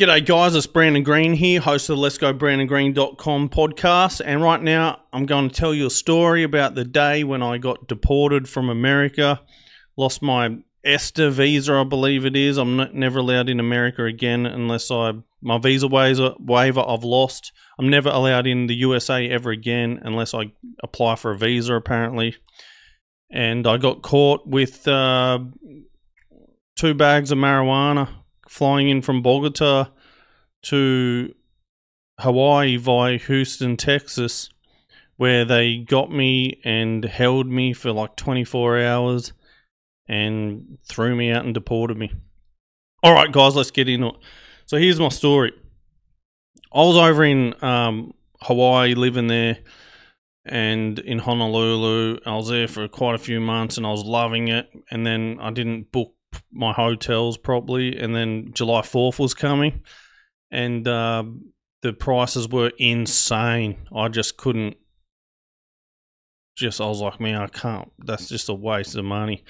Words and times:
G'day, 0.00 0.24
guys. 0.24 0.54
It's 0.54 0.66
Brandon 0.66 1.02
Green 1.02 1.34
here, 1.34 1.60
host 1.60 1.90
of 1.90 1.96
the 1.96 2.00
Let's 2.00 2.16
Go 2.16 2.32
BrandonGreen.com 2.32 3.50
podcast. 3.50 4.22
And 4.24 4.40
right 4.40 4.62
now, 4.62 5.02
I'm 5.12 5.26
going 5.26 5.50
to 5.50 5.54
tell 5.54 5.74
you 5.74 5.88
a 5.88 5.90
story 5.90 6.42
about 6.42 6.74
the 6.74 6.86
day 6.86 7.22
when 7.22 7.42
I 7.42 7.58
got 7.58 7.86
deported 7.86 8.48
from 8.48 8.70
America, 8.70 9.42
lost 9.98 10.22
my 10.22 10.56
ESTA 10.86 11.30
visa, 11.30 11.74
I 11.74 11.84
believe 11.84 12.24
it 12.24 12.34
is. 12.34 12.56
I'm 12.56 12.78
not, 12.78 12.94
never 12.94 13.18
allowed 13.18 13.50
in 13.50 13.60
America 13.60 14.06
again 14.06 14.46
unless 14.46 14.90
I 14.90 15.12
my 15.42 15.58
visa 15.58 15.86
waiver, 15.86 16.34
waiver 16.38 16.80
I've 16.80 17.04
lost. 17.04 17.52
I'm 17.78 17.90
never 17.90 18.08
allowed 18.08 18.46
in 18.46 18.68
the 18.68 18.76
USA 18.76 19.28
ever 19.28 19.50
again 19.50 20.00
unless 20.02 20.32
I 20.32 20.52
apply 20.82 21.16
for 21.16 21.32
a 21.32 21.36
visa, 21.36 21.74
apparently. 21.74 22.36
And 23.30 23.66
I 23.66 23.76
got 23.76 24.00
caught 24.00 24.46
with 24.46 24.88
uh, 24.88 25.40
two 26.78 26.94
bags 26.94 27.32
of 27.32 27.36
marijuana 27.36 28.08
flying 28.50 28.88
in 28.88 29.00
from 29.00 29.22
Bogota 29.22 29.86
to 30.60 31.32
Hawaii 32.18 32.76
via 32.76 33.16
Houston, 33.16 33.76
Texas, 33.76 34.50
where 35.16 35.44
they 35.44 35.76
got 35.76 36.10
me 36.10 36.60
and 36.64 37.04
held 37.04 37.46
me 37.46 37.72
for 37.72 37.92
like 37.92 38.16
24 38.16 38.80
hours 38.80 39.32
and 40.08 40.78
threw 40.84 41.14
me 41.14 41.30
out 41.30 41.44
and 41.44 41.54
deported 41.54 41.96
me. 41.96 42.12
All 43.04 43.14
right, 43.14 43.30
guys, 43.30 43.54
let's 43.54 43.70
get 43.70 43.88
into 43.88 44.08
it. 44.08 44.16
So 44.66 44.78
here's 44.78 44.98
my 44.98 45.10
story. 45.10 45.52
I 46.72 46.80
was 46.80 46.96
over 46.96 47.24
in 47.24 47.54
um, 47.62 48.14
Hawaii, 48.42 48.94
living 48.94 49.28
there, 49.28 49.58
and 50.44 50.98
in 50.98 51.20
Honolulu. 51.20 52.18
I 52.26 52.34
was 52.34 52.48
there 52.48 52.66
for 52.66 52.88
quite 52.88 53.14
a 53.14 53.18
few 53.18 53.40
months, 53.40 53.76
and 53.76 53.86
I 53.86 53.90
was 53.90 54.02
loving 54.02 54.48
it. 54.48 54.68
And 54.90 55.06
then 55.06 55.38
I 55.40 55.52
didn't 55.52 55.92
book 55.92 56.14
my 56.52 56.72
hotels 56.72 57.36
properly, 57.36 57.96
and 57.96 58.14
then 58.14 58.50
July 58.52 58.82
Fourth 58.82 59.18
was 59.18 59.34
coming, 59.34 59.82
and 60.50 60.86
uh, 60.86 61.24
the 61.82 61.92
prices 61.92 62.48
were 62.48 62.72
insane. 62.78 63.76
I 63.94 64.08
just 64.08 64.36
couldn't. 64.36 64.76
Just 66.56 66.80
I 66.80 66.86
was 66.86 67.00
like, 67.00 67.20
man, 67.20 67.40
I 67.40 67.46
can't. 67.46 67.90
That's 67.98 68.28
just 68.28 68.48
a 68.48 68.54
waste 68.54 68.96
of 68.96 69.04
money, 69.04 69.44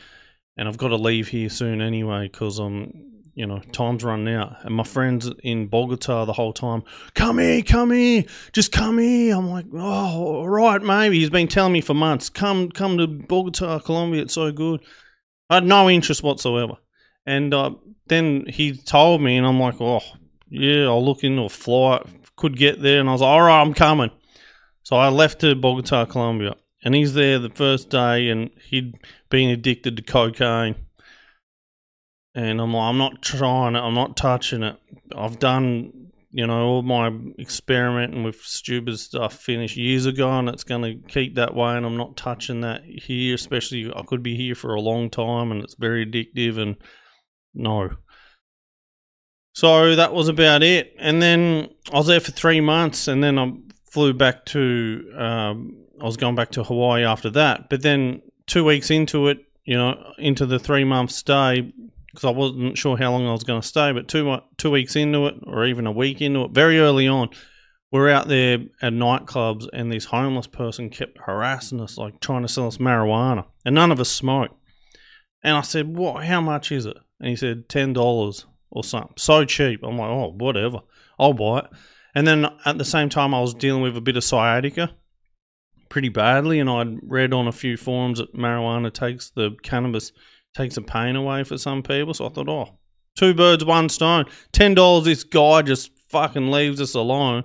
and 0.56 0.68
I've 0.68 0.78
got 0.78 0.88
to 0.88 0.96
leave 0.96 1.28
here 1.28 1.48
soon 1.48 1.80
anyway 1.80 2.28
because 2.28 2.58
I'm, 2.58 2.92
you 3.34 3.46
know, 3.46 3.60
time's 3.72 4.04
running 4.04 4.34
out. 4.34 4.64
And 4.64 4.74
my 4.74 4.84
friends 4.84 5.30
in 5.42 5.66
Bogota 5.66 6.24
the 6.24 6.34
whole 6.34 6.52
time, 6.52 6.82
come 7.14 7.38
here, 7.38 7.62
come 7.62 7.90
here, 7.90 8.24
just 8.52 8.70
come 8.70 8.98
here. 8.98 9.34
I'm 9.34 9.48
like, 9.48 9.66
oh, 9.72 9.78
all 10.36 10.48
right, 10.48 10.82
maybe. 10.82 11.18
He's 11.18 11.30
been 11.30 11.48
telling 11.48 11.72
me 11.72 11.80
for 11.80 11.94
months, 11.94 12.28
come, 12.28 12.70
come 12.70 12.98
to 12.98 13.06
Bogota, 13.06 13.80
Colombia. 13.80 14.22
It's 14.22 14.34
so 14.34 14.52
good. 14.52 14.80
I 15.50 15.56
had 15.56 15.64
no 15.64 15.90
interest 15.90 16.22
whatsoever. 16.22 16.74
And 17.26 17.52
uh, 17.52 17.72
then 18.06 18.46
he 18.46 18.76
told 18.76 19.20
me, 19.20 19.36
and 19.36 19.46
I'm 19.46 19.60
like, 19.60 19.80
oh, 19.80 20.00
yeah, 20.48 20.84
I'll 20.84 21.04
look 21.04 21.24
into 21.24 21.42
a 21.42 21.48
flight. 21.48 22.06
Could 22.36 22.56
get 22.56 22.80
there. 22.80 23.00
And 23.00 23.08
I 23.08 23.12
was 23.12 23.20
like, 23.20 23.28
all 23.28 23.42
right, 23.42 23.60
I'm 23.60 23.74
coming. 23.74 24.10
So 24.84 24.96
I 24.96 25.08
left 25.08 25.40
to 25.40 25.54
Bogota, 25.54 26.06
Colombia. 26.06 26.54
And 26.82 26.94
he's 26.94 27.12
there 27.12 27.38
the 27.38 27.50
first 27.50 27.90
day, 27.90 28.30
and 28.30 28.50
he'd 28.68 28.94
been 29.28 29.50
addicted 29.50 29.96
to 29.96 30.02
cocaine. 30.02 30.76
And 32.34 32.60
I'm 32.60 32.72
like, 32.72 32.88
I'm 32.88 32.96
not 32.96 33.20
trying 33.20 33.74
it. 33.74 33.80
I'm 33.80 33.94
not 33.94 34.16
touching 34.16 34.62
it. 34.62 34.76
I've 35.14 35.38
done, 35.38 35.99
you 36.32 36.46
know, 36.46 36.64
all 36.64 36.82
my 36.82 37.10
experimenting 37.38 38.22
with 38.22 38.40
stupid 38.42 38.98
stuff 38.98 39.34
finished 39.34 39.76
years 39.76 40.06
ago, 40.06 40.30
and 40.38 40.48
it's 40.48 40.64
going 40.64 40.82
to 40.82 41.08
keep 41.08 41.34
that 41.34 41.54
way. 41.54 41.76
And 41.76 41.84
I'm 41.84 41.96
not 41.96 42.16
touching 42.16 42.60
that 42.60 42.82
here, 42.84 43.34
especially 43.34 43.92
I 43.94 44.02
could 44.02 44.22
be 44.22 44.36
here 44.36 44.54
for 44.54 44.74
a 44.74 44.80
long 44.80 45.10
time, 45.10 45.50
and 45.50 45.62
it's 45.62 45.74
very 45.74 46.06
addictive. 46.06 46.56
And 46.56 46.76
no. 47.52 47.90
So 49.54 49.96
that 49.96 50.14
was 50.14 50.28
about 50.28 50.62
it. 50.62 50.94
And 50.98 51.20
then 51.20 51.68
I 51.92 51.96
was 51.96 52.06
there 52.06 52.20
for 52.20 52.30
three 52.30 52.60
months, 52.60 53.08
and 53.08 53.22
then 53.24 53.38
I 53.38 53.52
flew 53.90 54.12
back 54.12 54.44
to. 54.46 55.12
Um, 55.16 55.76
I 56.00 56.04
was 56.04 56.16
going 56.16 56.36
back 56.36 56.52
to 56.52 56.62
Hawaii 56.62 57.04
after 57.04 57.30
that. 57.30 57.68
But 57.68 57.82
then 57.82 58.22
two 58.46 58.64
weeks 58.64 58.90
into 58.90 59.28
it, 59.28 59.38
you 59.64 59.76
know, 59.76 60.12
into 60.18 60.46
the 60.46 60.58
three 60.58 60.84
month 60.84 61.10
stay, 61.10 61.72
because 62.10 62.24
I 62.24 62.30
wasn't 62.30 62.76
sure 62.76 62.96
how 62.96 63.12
long 63.12 63.26
I 63.26 63.32
was 63.32 63.44
going 63.44 63.60
to 63.60 63.66
stay, 63.66 63.92
but 63.92 64.08
two 64.08 64.38
two 64.56 64.70
weeks 64.70 64.96
into 64.96 65.26
it, 65.26 65.34
or 65.44 65.64
even 65.66 65.86
a 65.86 65.92
week 65.92 66.20
into 66.20 66.44
it, 66.44 66.50
very 66.50 66.78
early 66.80 67.06
on, 67.06 67.30
we're 67.92 68.10
out 68.10 68.28
there 68.28 68.58
at 68.82 68.92
nightclubs, 68.92 69.68
and 69.72 69.90
this 69.90 70.06
homeless 70.06 70.46
person 70.46 70.90
kept 70.90 71.18
harassing 71.26 71.80
us, 71.80 71.98
like 71.98 72.20
trying 72.20 72.42
to 72.42 72.48
sell 72.48 72.66
us 72.66 72.78
marijuana, 72.78 73.46
and 73.64 73.74
none 73.74 73.92
of 73.92 74.00
us 74.00 74.10
smoke. 74.10 74.50
And 75.42 75.56
I 75.56 75.62
said, 75.62 75.96
"What? 75.96 76.24
How 76.24 76.40
much 76.40 76.70
is 76.70 76.86
it?" 76.86 76.96
And 77.18 77.28
he 77.28 77.36
said, 77.36 77.68
ten 77.68 77.92
dollars 77.92 78.46
or 78.70 78.84
something. 78.84 79.14
So 79.16 79.44
cheap. 79.44 79.82
I'm 79.82 79.98
like, 79.98 80.08
"Oh, 80.10 80.34
whatever. 80.36 80.80
I'll 81.18 81.32
buy 81.32 81.60
it." 81.60 81.66
And 82.14 82.26
then 82.26 82.46
at 82.64 82.78
the 82.78 82.84
same 82.84 83.08
time, 83.08 83.34
I 83.34 83.40
was 83.40 83.54
dealing 83.54 83.82
with 83.82 83.96
a 83.96 84.00
bit 84.00 84.16
of 84.16 84.24
sciatica 84.24 84.90
pretty 85.88 86.08
badly, 86.08 86.58
and 86.58 86.70
I'd 86.70 86.98
read 87.02 87.32
on 87.32 87.48
a 87.48 87.52
few 87.52 87.76
forums 87.76 88.18
that 88.18 88.34
marijuana 88.34 88.92
takes 88.92 89.30
the 89.30 89.56
cannabis 89.62 90.12
takes 90.54 90.74
the 90.74 90.82
pain 90.82 91.16
away 91.16 91.44
for 91.44 91.58
some 91.58 91.82
people. 91.82 92.14
So 92.14 92.26
I 92.26 92.28
thought, 92.30 92.48
oh, 92.48 92.78
two 93.16 93.34
birds, 93.34 93.64
one 93.64 93.88
stone. 93.88 94.26
Ten 94.52 94.74
dollars. 94.74 95.04
This 95.04 95.24
guy 95.24 95.62
just 95.62 95.90
fucking 96.08 96.50
leaves 96.50 96.80
us 96.80 96.94
alone 96.94 97.44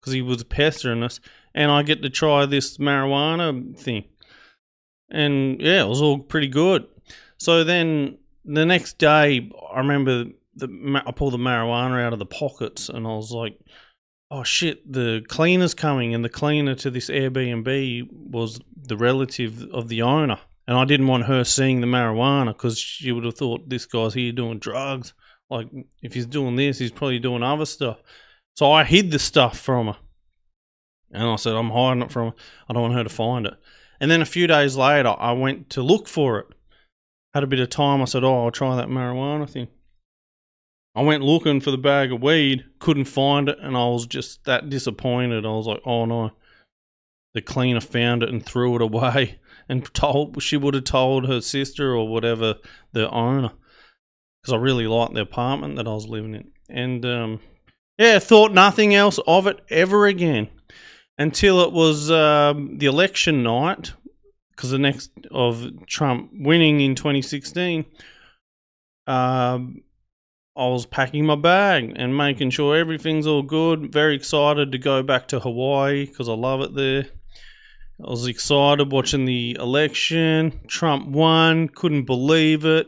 because 0.00 0.12
he 0.12 0.22
was 0.22 0.44
pestering 0.44 1.02
us, 1.02 1.20
and 1.54 1.70
I 1.70 1.82
get 1.82 2.02
to 2.02 2.10
try 2.10 2.46
this 2.46 2.78
marijuana 2.78 3.76
thing, 3.78 4.04
and 5.10 5.60
yeah, 5.60 5.82
it 5.82 5.88
was 5.88 6.00
all 6.00 6.18
pretty 6.18 6.48
good. 6.48 6.86
So 7.38 7.64
then 7.64 8.18
the 8.44 8.66
next 8.66 8.98
day, 8.98 9.50
I 9.72 9.78
remember 9.78 10.26
the 10.54 11.02
I 11.06 11.12
pulled 11.12 11.34
the 11.34 11.38
marijuana 11.38 12.02
out 12.02 12.12
of 12.12 12.18
the 12.18 12.26
pockets, 12.26 12.88
and 12.88 13.06
I 13.06 13.10
was 13.10 13.32
like 13.32 13.58
oh 14.30 14.42
shit, 14.42 14.90
the 14.90 15.24
cleaner's 15.28 15.74
coming, 15.74 16.14
and 16.14 16.24
the 16.24 16.28
cleaner 16.28 16.74
to 16.76 16.90
this 16.90 17.08
Airbnb 17.08 18.08
was 18.12 18.60
the 18.76 18.96
relative 18.96 19.66
of 19.72 19.88
the 19.88 20.02
owner. 20.02 20.38
And 20.68 20.76
I 20.76 20.84
didn't 20.84 21.08
want 21.08 21.24
her 21.24 21.42
seeing 21.42 21.80
the 21.80 21.86
marijuana 21.86 22.48
because 22.48 22.78
she 22.78 23.10
would 23.10 23.24
have 23.24 23.36
thought 23.36 23.68
this 23.68 23.86
guy's 23.86 24.14
here 24.14 24.30
doing 24.32 24.58
drugs. 24.58 25.14
Like, 25.50 25.68
if 26.02 26.12
he's 26.12 26.26
doing 26.26 26.54
this, 26.54 26.78
he's 26.78 26.92
probably 26.92 27.18
doing 27.18 27.42
other 27.42 27.64
stuff. 27.64 28.02
So 28.54 28.70
I 28.70 28.84
hid 28.84 29.10
the 29.10 29.18
stuff 29.18 29.58
from 29.58 29.86
her. 29.88 29.96
And 31.10 31.24
I 31.24 31.36
said, 31.36 31.54
I'm 31.54 31.70
hiding 31.70 32.02
it 32.02 32.12
from 32.12 32.28
her. 32.28 32.34
I 32.68 32.74
don't 32.74 32.82
want 32.82 32.94
her 32.94 33.02
to 33.02 33.08
find 33.08 33.46
it. 33.46 33.54
And 33.98 34.10
then 34.10 34.22
a 34.22 34.26
few 34.26 34.46
days 34.46 34.76
later, 34.76 35.16
I 35.18 35.32
went 35.32 35.70
to 35.70 35.82
look 35.82 36.06
for 36.06 36.38
it. 36.38 36.46
Had 37.32 37.44
a 37.44 37.48
bit 37.48 37.60
of 37.60 37.70
time. 37.70 38.02
I 38.02 38.04
said, 38.04 38.22
Oh, 38.22 38.44
I'll 38.44 38.50
try 38.50 38.76
that 38.76 38.88
marijuana 38.88 39.48
thing. 39.48 39.68
I 40.98 41.02
went 41.02 41.22
looking 41.22 41.60
for 41.60 41.70
the 41.70 41.78
bag 41.78 42.12
of 42.12 42.22
weed, 42.22 42.64
couldn't 42.80 43.04
find 43.04 43.48
it, 43.48 43.58
and 43.60 43.76
I 43.76 43.84
was 43.84 44.04
just 44.04 44.44
that 44.46 44.68
disappointed. 44.68 45.46
I 45.46 45.50
was 45.50 45.68
like, 45.68 45.80
oh 45.86 46.04
no. 46.06 46.32
The 47.34 47.40
cleaner 47.40 47.80
found 47.80 48.24
it 48.24 48.30
and 48.30 48.44
threw 48.44 48.74
it 48.74 48.82
away 48.82 49.38
and 49.68 49.92
told 49.94 50.42
she 50.42 50.56
would 50.56 50.74
have 50.74 50.84
told 50.84 51.28
her 51.28 51.40
sister 51.40 51.94
or 51.94 52.08
whatever 52.08 52.56
the 52.92 53.10
owner 53.10 53.52
because 54.40 54.52
I 54.52 54.56
really 54.56 54.86
liked 54.86 55.14
the 55.14 55.20
apartment 55.20 55.76
that 55.76 55.86
I 55.86 55.92
was 55.92 56.06
living 56.06 56.34
in. 56.34 56.50
And 56.68 57.04
um, 57.04 57.40
yeah, 57.98 58.18
thought 58.18 58.52
nothing 58.52 58.94
else 58.94 59.18
of 59.26 59.46
it 59.46 59.60
ever 59.68 60.06
again 60.06 60.48
until 61.18 61.60
it 61.60 61.72
was 61.72 62.10
um, 62.10 62.78
the 62.78 62.86
election 62.86 63.42
night 63.42 63.92
because 64.50 64.70
the 64.70 64.78
next 64.78 65.10
of 65.30 65.86
Trump 65.86 66.30
winning 66.32 66.80
in 66.80 66.94
2016. 66.94 67.84
Um, 69.06 69.82
I 70.56 70.66
was 70.66 70.86
packing 70.86 71.24
my 71.24 71.36
bag 71.36 71.92
and 71.94 72.16
making 72.16 72.50
sure 72.50 72.76
everything's 72.76 73.28
all 73.28 73.42
good. 73.42 73.92
Very 73.92 74.16
excited 74.16 74.72
to 74.72 74.78
go 74.78 75.04
back 75.04 75.28
to 75.28 75.38
Hawaii 75.38 76.06
because 76.06 76.28
I 76.28 76.34
love 76.34 76.60
it 76.60 76.74
there. 76.74 77.06
I 78.00 78.10
was 78.10 78.26
excited 78.26 78.92
watching 78.92 79.24
the 79.24 79.56
election. 79.58 80.60
Trump 80.68 81.08
won. 81.08 81.68
Couldn't 81.68 82.04
believe 82.04 82.64
it. 82.64 82.86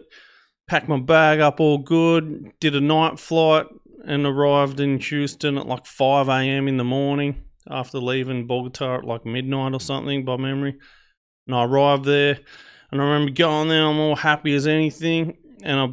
Packed 0.68 0.88
my 0.88 1.00
bag 1.00 1.40
up 1.40 1.58
all 1.58 1.78
good. 1.78 2.52
Did 2.60 2.76
a 2.76 2.80
night 2.80 3.18
flight 3.18 3.66
and 4.04 4.24
arrived 4.24 4.78
in 4.78 5.00
Houston 5.00 5.58
at 5.58 5.66
like 5.66 5.86
5 5.86 6.28
a.m. 6.28 6.68
in 6.68 6.76
the 6.76 6.84
morning 6.84 7.42
after 7.68 7.98
leaving 7.98 8.46
Bogota 8.46 8.98
at 8.98 9.04
like 9.04 9.26
midnight 9.26 9.74
or 9.74 9.80
something 9.80 10.24
by 10.24 10.36
memory. 10.36 10.76
And 11.46 11.56
I 11.56 11.64
arrived 11.64 12.04
there 12.04 12.38
and 12.92 13.00
I 13.00 13.04
remember 13.04 13.32
going 13.32 13.68
there. 13.68 13.84
I'm 13.84 13.98
all 13.98 14.16
happy 14.16 14.54
as 14.54 14.68
anything. 14.68 15.36
And 15.62 15.80
I 15.80 15.88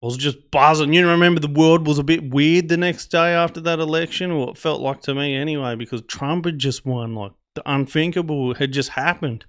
was 0.00 0.16
just 0.16 0.50
buzzing. 0.52 0.92
You 0.92 1.08
remember 1.08 1.40
the 1.40 1.48
world 1.48 1.86
was 1.86 1.98
a 1.98 2.04
bit 2.04 2.30
weird 2.32 2.68
the 2.68 2.76
next 2.76 3.06
day 3.06 3.32
after 3.32 3.60
that 3.62 3.80
election, 3.80 4.30
or 4.30 4.50
it 4.50 4.58
felt 4.58 4.80
like 4.80 5.02
to 5.02 5.14
me 5.14 5.34
anyway, 5.34 5.74
because 5.74 6.02
Trump 6.02 6.44
had 6.44 6.58
just 6.58 6.86
won. 6.86 7.14
Like 7.14 7.32
the 7.56 7.70
unthinkable 7.70 8.54
had 8.54 8.72
just 8.72 8.90
happened, 8.90 9.44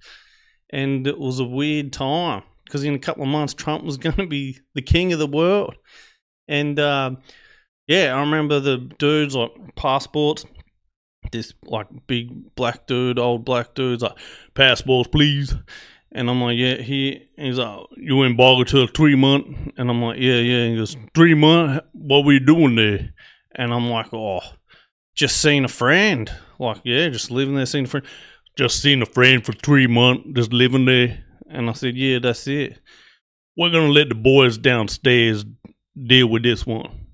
and 0.71 1.05
it 1.05 1.19
was 1.19 1.39
a 1.39 1.45
weird 1.45 1.93
time 1.93 2.41
because 2.65 2.83
in 2.83 2.95
a 2.95 2.99
couple 2.99 3.23
of 3.23 3.29
months 3.29 3.53
Trump 3.53 3.83
was 3.83 3.97
going 3.97 4.15
to 4.15 4.27
be 4.27 4.59
the 4.73 4.81
king 4.81 5.13
of 5.13 5.19
the 5.19 5.27
world. 5.27 5.75
And 6.47 6.79
uh, 6.79 7.11
yeah, 7.87 8.15
I 8.15 8.19
remember 8.21 8.59
the 8.59 8.77
dudes 8.77 9.35
like 9.35 9.51
passports. 9.75 10.45
This 11.31 11.53
like 11.63 11.87
big 12.07 12.55
black 12.55 12.87
dude, 12.87 13.19
old 13.19 13.43
black 13.43 13.73
dude's 13.75 14.03
like 14.03 14.17
passports, 14.53 15.09
please. 15.09 15.53
And 16.13 16.29
I'm 16.29 16.41
like, 16.41 16.57
yeah, 16.57 16.77
he, 16.77 17.27
he's 17.35 17.57
like, 17.57 17.79
you 17.97 18.23
in 18.23 18.37
Bogota 18.37 18.87
three 18.87 19.15
month? 19.15 19.73
And 19.77 19.89
I'm 19.89 20.01
like, 20.01 20.19
yeah, 20.19 20.35
yeah. 20.35 20.69
He 20.69 20.77
goes, 20.77 20.95
three 21.13 21.33
month? 21.33 21.83
What 21.91 22.23
were 22.23 22.33
you 22.33 22.39
doing 22.39 22.75
there? 22.75 23.13
And 23.55 23.73
I'm 23.73 23.89
like, 23.89 24.13
oh, 24.13 24.39
just 25.17 25.41
seeing 25.41 25.65
a 25.65 25.67
friend. 25.67 26.31
Like, 26.59 26.81
yeah, 26.85 27.09
just 27.09 27.31
living 27.31 27.55
there, 27.55 27.65
seeing 27.65 27.85
a 27.85 27.87
friend. 27.87 28.05
Just 28.55 28.81
seeing 28.81 29.01
a 29.01 29.05
friend 29.05 29.45
for 29.45 29.51
three 29.51 29.87
months, 29.87 30.29
just 30.33 30.53
living 30.53 30.85
there. 30.85 31.23
And 31.49 31.69
I 31.69 31.73
said, 31.73 31.95
yeah, 31.95 32.19
that's 32.19 32.47
it. 32.47 32.79
We're 33.55 33.71
going 33.71 33.87
to 33.87 33.93
let 33.93 34.09
the 34.09 34.15
boys 34.15 34.57
downstairs 34.57 35.43
deal 36.01 36.27
with 36.27 36.43
this 36.43 36.65
one. 36.65 37.07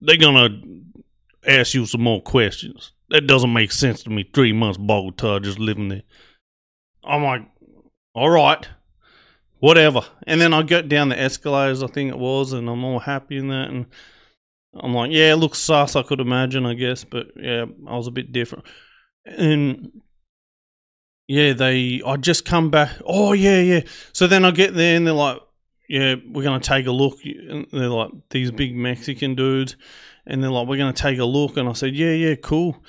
They're 0.00 0.16
going 0.16 0.34
to 1.44 1.50
ask 1.50 1.74
you 1.74 1.86
some 1.86 2.02
more 2.02 2.20
questions. 2.22 2.92
That 3.10 3.26
doesn't 3.26 3.52
make 3.52 3.72
sense 3.72 4.02
to 4.04 4.10
me. 4.10 4.28
Three 4.32 4.52
months 4.52 4.78
Bogota, 4.78 5.38
just 5.38 5.58
living 5.58 5.88
there. 5.88 6.02
I'm 7.04 7.22
like, 7.22 7.42
all 8.14 8.30
right, 8.30 8.68
whatever. 9.58 10.02
And 10.26 10.40
then 10.40 10.54
I 10.54 10.62
get 10.62 10.88
down 10.88 11.08
the 11.08 11.20
escalators, 11.20 11.82
I 11.82 11.88
think 11.88 12.10
it 12.10 12.18
was, 12.18 12.52
and 12.52 12.68
I'm 12.68 12.84
all 12.84 13.00
happy 13.00 13.36
in 13.36 13.48
that. 13.48 13.70
And 13.70 13.86
I'm 14.74 14.94
like, 14.94 15.10
yeah, 15.10 15.32
it 15.32 15.36
looks 15.36 15.58
sus, 15.58 15.96
I 15.96 16.02
could 16.02 16.20
imagine, 16.20 16.64
I 16.66 16.74
guess, 16.74 17.04
but 17.04 17.28
yeah, 17.36 17.66
I 17.86 17.96
was 17.96 18.06
a 18.06 18.12
bit 18.12 18.32
different. 18.32 18.64
And 19.26 20.00
yeah, 21.28 21.52
they, 21.52 22.02
I 22.04 22.16
just 22.16 22.44
come 22.44 22.70
back. 22.70 22.90
Oh, 23.04 23.32
yeah, 23.32 23.60
yeah. 23.60 23.80
So 24.12 24.26
then 24.26 24.44
I 24.44 24.50
get 24.50 24.74
there 24.74 24.96
and 24.96 25.06
they're 25.06 25.14
like, 25.14 25.40
yeah, 25.88 26.14
we're 26.30 26.42
to 26.60 26.66
take 26.66 26.86
a 26.86 26.92
look. 26.92 27.18
And 27.24 27.66
they're 27.72 27.88
like, 27.88 28.10
these 28.30 28.50
big 28.50 28.74
Mexican 28.74 29.34
dudes. 29.34 29.76
And 30.26 30.42
they're 30.42 30.50
like, 30.50 30.68
we're 30.68 30.78
to 30.92 31.02
take 31.02 31.18
a 31.18 31.24
look. 31.24 31.56
And 31.56 31.68
I 31.68 31.72
said, 31.72 31.94
yeah, 31.94 32.12
yeah, 32.12 32.34
cool 32.36 32.82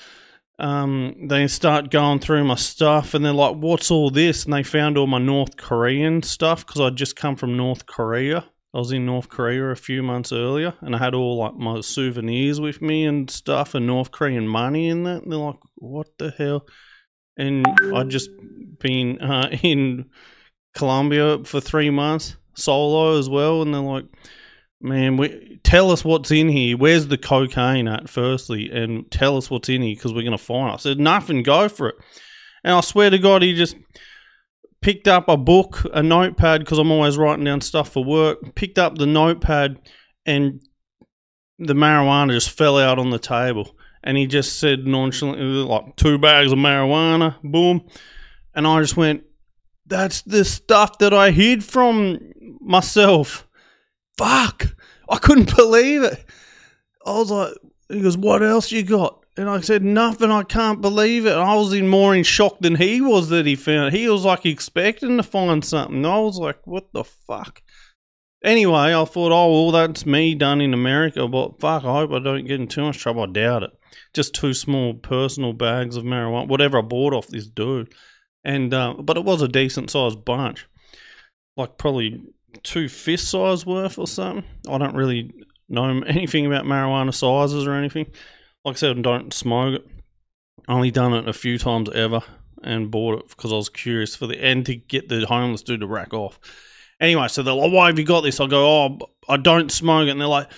um, 0.59 1.27
they 1.27 1.47
start 1.47 1.89
going 1.89 2.19
through 2.19 2.44
my 2.44 2.56
stuff 2.56 3.13
and 3.13 3.25
they're 3.25 3.33
like, 3.33 3.56
What's 3.56 3.91
all 3.91 4.09
this? 4.09 4.45
And 4.45 4.53
they 4.53 4.63
found 4.63 4.97
all 4.97 5.07
my 5.07 5.18
North 5.18 5.57
Korean 5.57 6.21
stuff 6.21 6.65
because 6.65 6.81
I'd 6.81 6.95
just 6.95 7.15
come 7.15 7.35
from 7.35 7.57
North 7.57 7.85
Korea. 7.85 8.45
I 8.74 8.80
was 8.80 8.92
in 8.92 9.06
North 9.06 9.30
Korea 9.30 9.66
a 9.66 9.75
few 9.75 10.02
months 10.02 10.31
earlier 10.31 10.74
and 10.81 10.96
I 10.96 10.98
had 10.98 11.14
all 11.14 11.38
like 11.38 11.56
my 11.56 11.81
souvenirs 11.81 12.60
with 12.60 12.81
me 12.81 13.06
and 13.06 13.30
stuff 13.30 13.75
and 13.75 13.86
North 13.86 14.12
Korean 14.12 14.48
money 14.48 14.90
in 14.90 15.04
that. 15.04 15.24
And 15.24 15.31
they're 15.31 15.40
like, 15.40 15.60
What 15.75 16.08
the 16.18 16.31
hell? 16.31 16.66
And 17.38 17.66
I'd 17.96 18.10
just 18.10 18.30
been 18.80 19.22
uh, 19.22 19.50
in 19.62 20.10
Colombia 20.74 21.44
for 21.44 21.62
three 21.62 21.92
months 21.92 22.36
solo 22.56 23.18
as 23.20 23.30
well. 23.30 23.62
And 23.62 23.74
they're 23.74 23.81
like, 23.81 24.06
Man, 24.81 25.18
we, 25.18 25.54
tell 25.64 25.92
us 25.92 26.04
what's 26.04 26.31
in 26.31 26.50
here. 26.50 26.78
Where's 26.78 27.08
the 27.08 27.18
cocaine 27.18 27.88
at, 27.88 28.10
firstly? 28.10 28.69
And 28.72 29.10
tell 29.10 29.38
us 29.38 29.50
what's 29.50 29.69
in 29.69 29.81
here 29.81 29.96
because 29.96 30.14
we're 30.14 30.22
going 30.22 30.38
to 30.38 30.44
find 30.44 30.69
it. 30.69 30.74
I 30.74 30.78
said, 30.78 31.00
nothing, 31.00 31.42
go 31.44 31.69
for 31.69 31.90
it. 31.90 31.96
And 32.64 32.76
I 32.76 32.81
swear 32.81 33.10
to 33.10 33.18
God, 33.18 33.42
he 33.42 33.54
just 33.54 33.76
picked 34.83 35.07
up 35.07 35.27
a 35.27 35.38
book, 35.38 35.81
a 35.94 36.03
notepad, 36.03 36.62
because 36.62 36.77
I'm 36.77 36.91
always 36.91 37.18
writing 37.18 37.45
down 37.45 37.62
stuff 37.62 37.91
for 37.91 38.03
work. 38.03 38.53
Picked 38.56 38.77
up 38.77 38.97
the 38.97 39.07
notepad, 39.07 39.80
and 40.25 40.62
the 41.57 41.74
marijuana 41.74 42.31
just 42.31 42.51
fell 42.51 42.77
out 42.77 43.00
on 43.00 43.09
the 43.09 43.19
table. 43.19 43.75
And 44.03 44.18
he 44.18 44.27
just 44.27 44.59
said 44.59 44.85
nonchalantly, 44.85 45.45
like, 45.45 45.95
two 45.95 46.18
bags 46.18 46.51
of 46.51 46.59
marijuana, 46.59 47.41
boom. 47.41 47.88
And 48.53 48.68
I 48.68 48.81
just 48.81 48.97
went, 48.97 49.24
that's 49.88 50.21
the 50.21 50.45
stuff 50.45 51.00
that 51.00 51.13
I 51.13 51.31
hid 51.31 51.63
from 51.63 52.33
myself 52.59 53.47
fuck. 54.18 54.75
I 55.09 55.18
couldn't 55.18 55.56
believe 55.56 56.03
it. 56.03 56.24
I 57.06 57.12
was 57.12 57.31
like, 57.31 57.53
he 57.89 58.01
goes, 58.01 58.18
what 58.18 58.44
else 58.44 58.71
you 58.71 58.83
got? 58.83 59.23
And 59.35 59.50
I 59.50 59.62
said, 59.62 59.83
nothing. 59.83 60.30
I 60.30 60.44
can't 60.44 60.80
believe 60.80 61.25
it. 61.25 61.33
I 61.33 61.56
was 61.56 61.74
in 61.74 61.88
more 61.88 62.13
in 62.13 62.24
shock 62.24 62.59
than 62.59 62.75
he 62.75 63.01
was 63.01 63.30
that 63.30 63.47
he 63.47 63.56
found 63.56 63.88
it. 63.88 63.97
He 63.97 64.07
was 64.07 64.24
like 64.25 64.45
expecting 64.45 65.18
to 65.18 65.24
find 65.24 65.65
something. 65.65 66.06
I 66.06 66.19
was 66.19 66.38
like, 66.38 66.65
what 66.68 66.94
the 66.94 67.03
fuck? 67.03 67.63
Anyway, 68.44 68.94
I 68.94 69.06
thought, 69.06 69.31
oh, 69.31 69.51
well, 69.51 69.71
that's 69.71 70.06
me 70.06 70.35
done 70.35 70.62
in 70.62 70.74
America. 70.74 71.27
But 71.27 71.59
fuck, 71.59 71.83
I 71.83 71.94
hope 71.94 72.12
I 72.12 72.19
don't 72.19 72.45
get 72.45 72.59
in 72.59 72.68
too 72.68 72.83
much 72.83 73.00
trouble. 73.00 73.24
I 73.24 73.27
doubt 73.27 73.63
it. 73.63 73.71
Just 74.13 74.35
two 74.35 74.53
small 74.53 74.94
personal 74.94 75.53
bags 75.53 75.95
of 75.95 76.03
marijuana, 76.03 76.47
whatever 76.47 76.77
I 76.77 76.81
bought 76.81 77.13
off 77.13 77.27
this 77.27 77.47
dude. 77.47 77.91
And, 78.44 78.71
uh, 78.71 78.95
but 79.00 79.18
it 79.18 79.24
was 79.24 79.41
a 79.41 79.47
decent 79.47 79.89
sized 79.89 80.24
bunch. 80.25 80.68
Like 81.57 81.77
probably 81.80 82.21
two 82.62 82.88
fist 82.88 83.30
size 83.30 83.65
worth 83.65 83.97
or 83.97 84.07
something. 84.07 84.44
I 84.69 84.77
don't 84.77 84.95
really 84.95 85.31
know 85.69 86.01
anything 86.06 86.45
about 86.45 86.65
marijuana 86.65 87.13
sizes 87.13 87.65
or 87.65 87.74
anything. 87.74 88.12
Like 88.65 88.75
I 88.75 88.77
said, 88.77 89.01
don't 89.01 89.33
smoke. 89.33 89.83
Only 90.68 90.92
done 90.92 91.13
it 91.13 91.27
a 91.27 91.33
few 91.33 91.57
times 91.57 91.89
ever 91.94 92.21
and 92.63 92.89
bought 92.89 93.19
it 93.19 93.30
because 93.30 93.51
I 93.51 93.57
was 93.57 93.69
curious 93.69 94.15
for 94.15 94.27
the 94.27 94.42
end 94.42 94.65
to 94.68 94.75
get 94.75 95.10
the 95.10 95.25
homeless 95.25 95.63
dude 95.63 95.81
to 95.81 95.88
rack 95.88 96.13
off. 96.13 96.39
Anyway, 97.01 97.27
so 97.27 97.44
they're 97.44 97.54
like, 97.54 97.71
why 97.71 97.88
have 97.88 98.00
you 98.00 98.06
got 98.06 98.21
this? 98.21 98.39
I 98.39 98.48
go, 98.48 98.65
oh, 98.65 99.00
I 99.27 99.38
don't 99.38 99.71
smoke 99.71 100.07
it. 100.07 100.12
And 100.12 100.21
they're 100.21 100.27
like, 100.27 100.50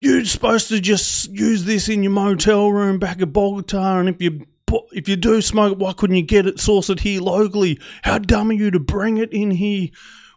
you're 0.00 0.24
supposed 0.24 0.68
to 0.68 0.80
just 0.80 1.30
use 1.30 1.64
this 1.64 1.88
in 1.88 2.02
your 2.02 2.12
motel 2.12 2.70
room 2.70 2.98
back 2.98 3.20
at 3.20 3.32
Bogota. 3.32 3.98
And 3.98 4.08
if 4.08 4.22
you 4.22 4.46
if 4.92 5.08
you 5.08 5.16
do 5.16 5.40
smoke 5.42 5.72
it, 5.72 5.78
why 5.78 5.92
couldn't 5.92 6.16
you 6.16 6.22
get 6.22 6.46
it, 6.46 6.58
source 6.58 6.90
it 6.90 7.00
here 7.00 7.20
locally? 7.20 7.78
How 8.02 8.18
dumb 8.18 8.50
are 8.50 8.54
you 8.54 8.70
to 8.70 8.80
bring 8.80 9.18
it 9.18 9.32
in 9.32 9.50
here? 9.50 9.88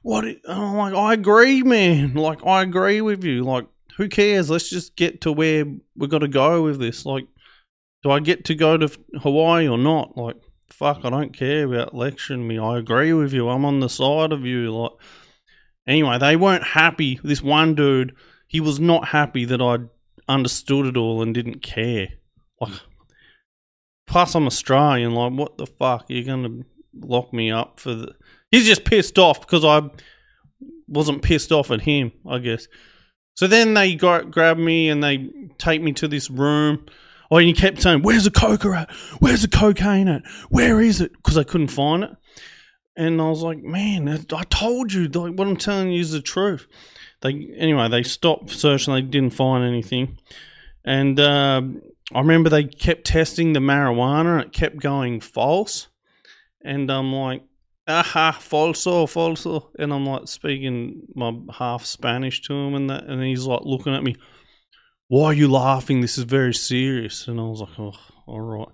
what? 0.01 0.25
I'm 0.47 0.75
like, 0.75 0.93
I 0.93 1.13
agree, 1.13 1.63
man. 1.63 2.13
Like, 2.13 2.45
I 2.45 2.61
agree 2.61 3.01
with 3.01 3.23
you. 3.23 3.43
Like, 3.43 3.67
who 3.99 4.07
cares? 4.07 4.49
Let's 4.49 4.69
just 4.69 4.95
get 4.95 5.21
to 5.21 5.31
where 5.31 5.65
we 5.97 6.07
got 6.07 6.19
to 6.19 6.29
go 6.29 6.63
with 6.63 6.79
this. 6.79 7.05
Like, 7.05 7.27
do 8.01 8.11
I 8.11 8.21
get 8.21 8.45
to 8.45 8.55
go 8.55 8.77
to 8.77 8.89
Hawaii 9.21 9.67
or 9.67 9.77
not? 9.77 10.17
Like, 10.17 10.37
fuck, 10.69 11.01
I 11.03 11.09
don't 11.09 11.35
care 11.37 11.65
about 11.65 11.93
lecturing 11.93 12.47
me. 12.47 12.57
I 12.57 12.77
agree 12.77 13.11
with 13.11 13.33
you. 13.33 13.49
I'm 13.49 13.65
on 13.65 13.81
the 13.81 13.89
side 13.89 14.31
of 14.31 14.45
you. 14.45 14.73
Like, 14.73 14.93
anyway, 15.85 16.17
they 16.17 16.37
weren't 16.37 16.63
happy. 16.63 17.19
This 17.21 17.41
one 17.41 17.75
dude, 17.75 18.15
he 18.47 18.61
was 18.61 18.79
not 18.79 19.09
happy 19.09 19.43
that 19.43 19.61
I 19.61 19.79
understood 20.31 20.85
it 20.85 20.95
all 20.95 21.21
and 21.21 21.33
didn't 21.33 21.61
care. 21.61 22.07
Like, 22.61 22.79
plus 24.07 24.33
I'm 24.33 24.47
Australian. 24.47 25.13
Like, 25.13 25.33
what 25.33 25.57
the 25.57 25.65
fuck? 25.65 26.05
You're 26.07 26.23
gonna 26.23 26.61
lock 26.95 27.33
me 27.33 27.51
up 27.51 27.81
for 27.81 27.93
the? 27.93 28.15
He's 28.49 28.65
just 28.65 28.85
pissed 28.85 29.19
off 29.19 29.41
because 29.41 29.65
I 29.65 29.89
wasn't 30.87 31.21
pissed 31.21 31.51
off 31.51 31.69
at 31.69 31.81
him, 31.81 32.13
I 32.25 32.39
guess. 32.39 32.65
So 33.39 33.47
then 33.47 33.73
they 33.73 33.95
got, 33.95 34.31
grab 34.31 34.57
me 34.57 34.89
and 34.89 35.01
they 35.01 35.29
take 35.57 35.81
me 35.81 35.93
to 35.93 36.09
this 36.09 36.29
room. 36.29 36.85
Oh, 37.31 37.37
and 37.37 37.47
he 37.47 37.53
kept 37.53 37.81
saying, 37.81 38.01
"Where's 38.01 38.25
the 38.25 38.31
coca 38.31 38.69
at? 38.71 38.91
Where's 39.19 39.43
the 39.43 39.47
cocaine 39.47 40.09
at? 40.09 40.27
Where 40.49 40.81
is 40.81 40.99
it?" 40.99 41.13
Because 41.13 41.37
I 41.37 41.45
couldn't 41.45 41.69
find 41.69 42.03
it. 42.03 42.11
And 42.97 43.21
I 43.21 43.29
was 43.29 43.41
like, 43.41 43.59
"Man, 43.63 44.09
I 44.09 44.43
told 44.49 44.91
you. 44.91 45.07
Like, 45.07 45.35
what 45.35 45.47
I'm 45.47 45.55
telling 45.55 45.89
you 45.89 46.01
is 46.01 46.11
the 46.11 46.21
truth." 46.21 46.67
They 47.21 47.49
anyway, 47.55 47.87
they 47.87 48.03
stopped 48.03 48.49
searching. 48.49 48.93
They 48.93 49.03
didn't 49.03 49.29
find 49.29 49.63
anything. 49.63 50.17
And 50.83 51.17
uh, 51.17 51.61
I 52.13 52.19
remember 52.19 52.49
they 52.49 52.65
kept 52.65 53.05
testing 53.05 53.53
the 53.53 53.61
marijuana. 53.61 54.33
And 54.33 54.47
it 54.47 54.51
kept 54.51 54.81
going 54.81 55.21
false. 55.21 55.87
And 56.61 56.91
I'm 56.91 57.13
like, 57.13 57.43
aha, 57.89 58.37
falso, 58.39 59.05
falso. 59.05 59.69
And 59.77 59.91
I'm 59.91 60.05
like 60.05 60.27
speaking 60.27 61.01
my 61.15 61.33
half 61.51 61.85
Spanish 61.85 62.41
to 62.43 62.53
him 62.53 62.75
and 62.75 62.89
that, 62.89 63.05
and 63.05 63.21
he's 63.23 63.45
like 63.45 63.61
looking 63.63 63.95
at 63.95 64.03
me, 64.03 64.15
why 65.07 65.25
are 65.25 65.33
you 65.33 65.51
laughing? 65.51 66.01
This 66.01 66.17
is 66.17 66.23
very 66.23 66.53
serious. 66.53 67.27
And 67.27 67.39
I 67.39 67.43
was 67.43 67.61
like, 67.61 67.79
oh, 67.79 67.95
all 68.27 68.41
right. 68.41 68.67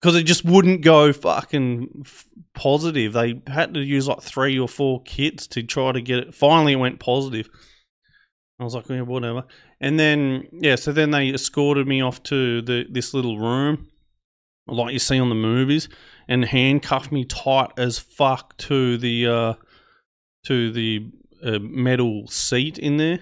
Because 0.00 0.16
it 0.16 0.22
just 0.22 0.44
wouldn't 0.44 0.82
go 0.82 1.12
fucking 1.12 2.06
positive. 2.54 3.12
They 3.12 3.42
had 3.46 3.74
to 3.74 3.80
use 3.80 4.08
like 4.08 4.22
three 4.22 4.58
or 4.58 4.68
four 4.68 5.02
kits 5.02 5.46
to 5.48 5.62
try 5.62 5.92
to 5.92 6.00
get 6.00 6.20
it. 6.20 6.34
Finally, 6.34 6.72
it 6.72 6.76
went 6.76 7.00
positive. 7.00 7.50
I 8.58 8.64
was 8.64 8.74
like, 8.74 8.88
yeah, 8.88 9.02
whatever. 9.02 9.44
And 9.80 9.98
then, 9.98 10.46
yeah, 10.52 10.76
so 10.76 10.92
then 10.92 11.10
they 11.10 11.30
escorted 11.30 11.86
me 11.86 12.02
off 12.02 12.22
to 12.24 12.62
the 12.62 12.86
this 12.90 13.12
little 13.14 13.38
room, 13.38 13.88
like 14.66 14.92
you 14.92 14.98
see 14.98 15.18
on 15.18 15.28
the 15.28 15.34
movies 15.34 15.88
and 16.30 16.44
handcuffed 16.44 17.10
me 17.10 17.24
tight 17.24 17.72
as 17.76 17.98
fuck 17.98 18.56
to 18.56 18.96
the 18.96 19.26
uh, 19.26 19.54
to 20.44 20.70
the 20.70 21.10
uh, 21.44 21.58
metal 21.58 22.28
seat 22.28 22.78
in 22.78 22.96
there, 22.98 23.18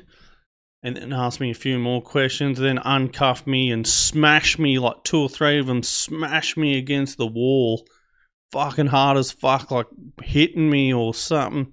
and 0.82 0.94
then 0.94 1.14
asked 1.14 1.40
me 1.40 1.50
a 1.50 1.54
few 1.54 1.78
more 1.78 2.02
questions. 2.02 2.58
Then 2.58 2.78
uncuffed 2.78 3.46
me 3.46 3.72
and 3.72 3.86
smashed 3.86 4.58
me 4.58 4.78
like 4.78 5.02
two 5.04 5.22
or 5.22 5.28
three 5.30 5.58
of 5.58 5.66
them. 5.66 5.82
Smashed 5.82 6.58
me 6.58 6.76
against 6.76 7.16
the 7.16 7.26
wall, 7.26 7.86
fucking 8.52 8.88
hard 8.88 9.16
as 9.16 9.32
fuck, 9.32 9.70
like 9.70 9.86
hitting 10.22 10.68
me 10.68 10.92
or 10.92 11.14
something. 11.14 11.72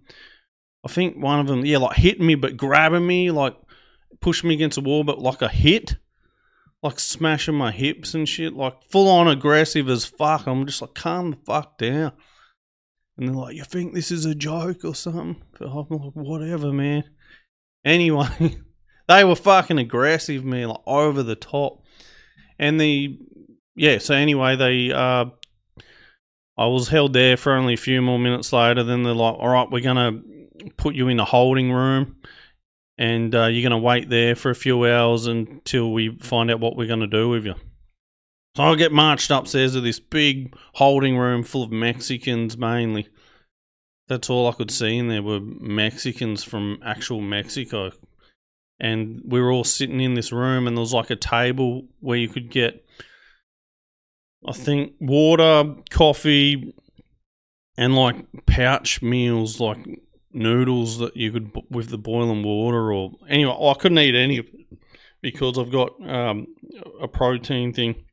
I 0.86 0.88
think 0.88 1.22
one 1.22 1.42
of 1.42 1.48
them, 1.48 1.65
yeah, 1.65 1.80
like 1.80 1.98
hitting 1.98 2.25
me 2.25 2.36
but 2.36 2.56
grabbing 2.56 3.06
me, 3.06 3.30
like 3.32 3.58
pushing 4.22 4.48
me 4.48 4.56
against 4.56 4.75
the 4.75 4.82
wall, 4.82 5.04
but 5.04 5.20
like 5.20 5.42
a 5.42 5.50
hit 5.50 5.98
like 6.86 7.00
smashing 7.00 7.56
my 7.56 7.72
hips 7.72 8.13
and 8.13 8.30
shit, 8.30 8.54
like 8.54 8.84
full 8.84 9.10
on 9.10 9.27
aggressive 9.27 9.89
as 9.89 10.06
fuck. 10.06 10.46
I'm 10.46 10.68
just 10.68 10.82
like, 10.82 10.94
calm 10.94 11.32
the 11.32 11.38
fuck 11.38 11.80
down. 11.80 12.12
And 13.18 13.27
they're 13.27 13.36
like, 13.36 13.56
you 13.56 13.63
think 13.63 13.94
this 13.94 14.12
is 14.12 14.25
a 14.25 14.36
joke 14.36 14.86
or 14.86 14.94
something? 14.94 15.42
But 15.58 15.70
I'm 15.70 15.88
like, 15.89 16.13
whatever, 16.13 16.72
man. 16.72 17.04
Anyway, 17.84 18.58
they 19.08 19.24
were 19.24 19.36
fucking 19.36 19.80
aggressive, 19.80 20.46
man, 20.46 20.70
like 20.70 20.82
over 20.86 21.24
the 21.24 21.36
top. 21.36 21.84
And 22.60 22.80
the, 22.80 23.18
yeah, 23.75 23.98
so 23.98 24.13
anyway, 24.13 24.56
they, 24.56 24.92
uh, 24.92 25.25
I 26.58 26.68
was 26.68 26.88
held 26.88 27.13
there 27.13 27.36
for 27.36 27.54
only 27.54 27.74
a 27.74 27.77
few 27.77 28.00
more 28.01 28.20
minutes 28.20 28.54
later. 28.54 28.84
Then 28.84 29.04
they're 29.04 29.13
like, 29.13 29.36
"All 29.38 29.50
right, 29.50 29.70
we're 29.70 29.82
gonna 29.82 30.22
put 30.77 30.96
you 30.96 31.10
in 31.10 31.18
the 31.18 31.25
holding 31.25 31.72
room, 31.72 32.15
and 32.97 33.33
uh, 33.35 33.45
you're 33.45 33.67
gonna 33.67 33.81
wait 33.81 34.09
there 34.09 34.35
for 34.35 34.49
a 34.49 34.55
few 34.55 34.85
hours 34.85 35.27
until 35.27 35.91
we 35.91 36.17
find 36.17 36.49
out 36.51 36.59
what 36.59 36.75
we're 36.75 36.87
gonna 36.87 37.07
do 37.07 37.29
with 37.29 37.45
you." 37.45 37.55
So 38.55 38.63
I 38.63 38.75
get 38.75 38.93
marched 38.93 39.31
upstairs 39.31 39.73
to 39.73 39.81
this 39.81 39.99
big 39.99 40.55
holding 40.75 41.17
room 41.17 41.43
full 41.43 41.63
of 41.63 41.71
Mexicans 41.71 42.57
mainly. 42.57 43.07
That's 44.07 44.29
all 44.29 44.47
I 44.47 44.53
could 44.53 44.71
see 44.71 44.97
in 44.97 45.07
there 45.07 45.23
were 45.23 45.41
Mexicans 45.41 46.43
from 46.43 46.79
actual 46.83 47.21
Mexico. 47.21 47.91
And 48.79 49.21
we 49.25 49.41
were 49.41 49.51
all 49.51 49.63
sitting 49.63 50.01
in 50.01 50.13
this 50.13 50.31
room, 50.31 50.67
and 50.67 50.75
there 50.77 50.81
was 50.81 50.93
like 50.93 51.09
a 51.09 51.15
table 51.15 51.87
where 52.01 52.17
you 52.17 52.27
could 52.27 52.51
get, 52.51 52.85
I 54.47 54.51
think, 54.51 54.93
water, 54.99 55.75
coffee, 55.89 56.73
and 57.77 57.95
like 57.95 58.17
pouch 58.45 59.01
meals, 59.01 59.59
like 59.59 59.77
noodles 60.36 61.00
that 61.00 61.15
you 61.15 61.32
could 61.32 61.51
with 61.70 61.89
the 61.89 61.98
boiling 61.98 62.44
water. 62.44 62.92
Or 62.92 63.12
anyway, 63.27 63.54
I 63.54 63.74
couldn't 63.74 64.00
eat 64.00 64.15
any 64.15 64.38
of 64.38 64.46
it 64.48 64.80
because 65.22 65.58
I've 65.58 65.72
got 65.72 65.92
um, 66.08 66.48
a 67.01 67.08
protein 67.08 67.74
thing 67.74 68.06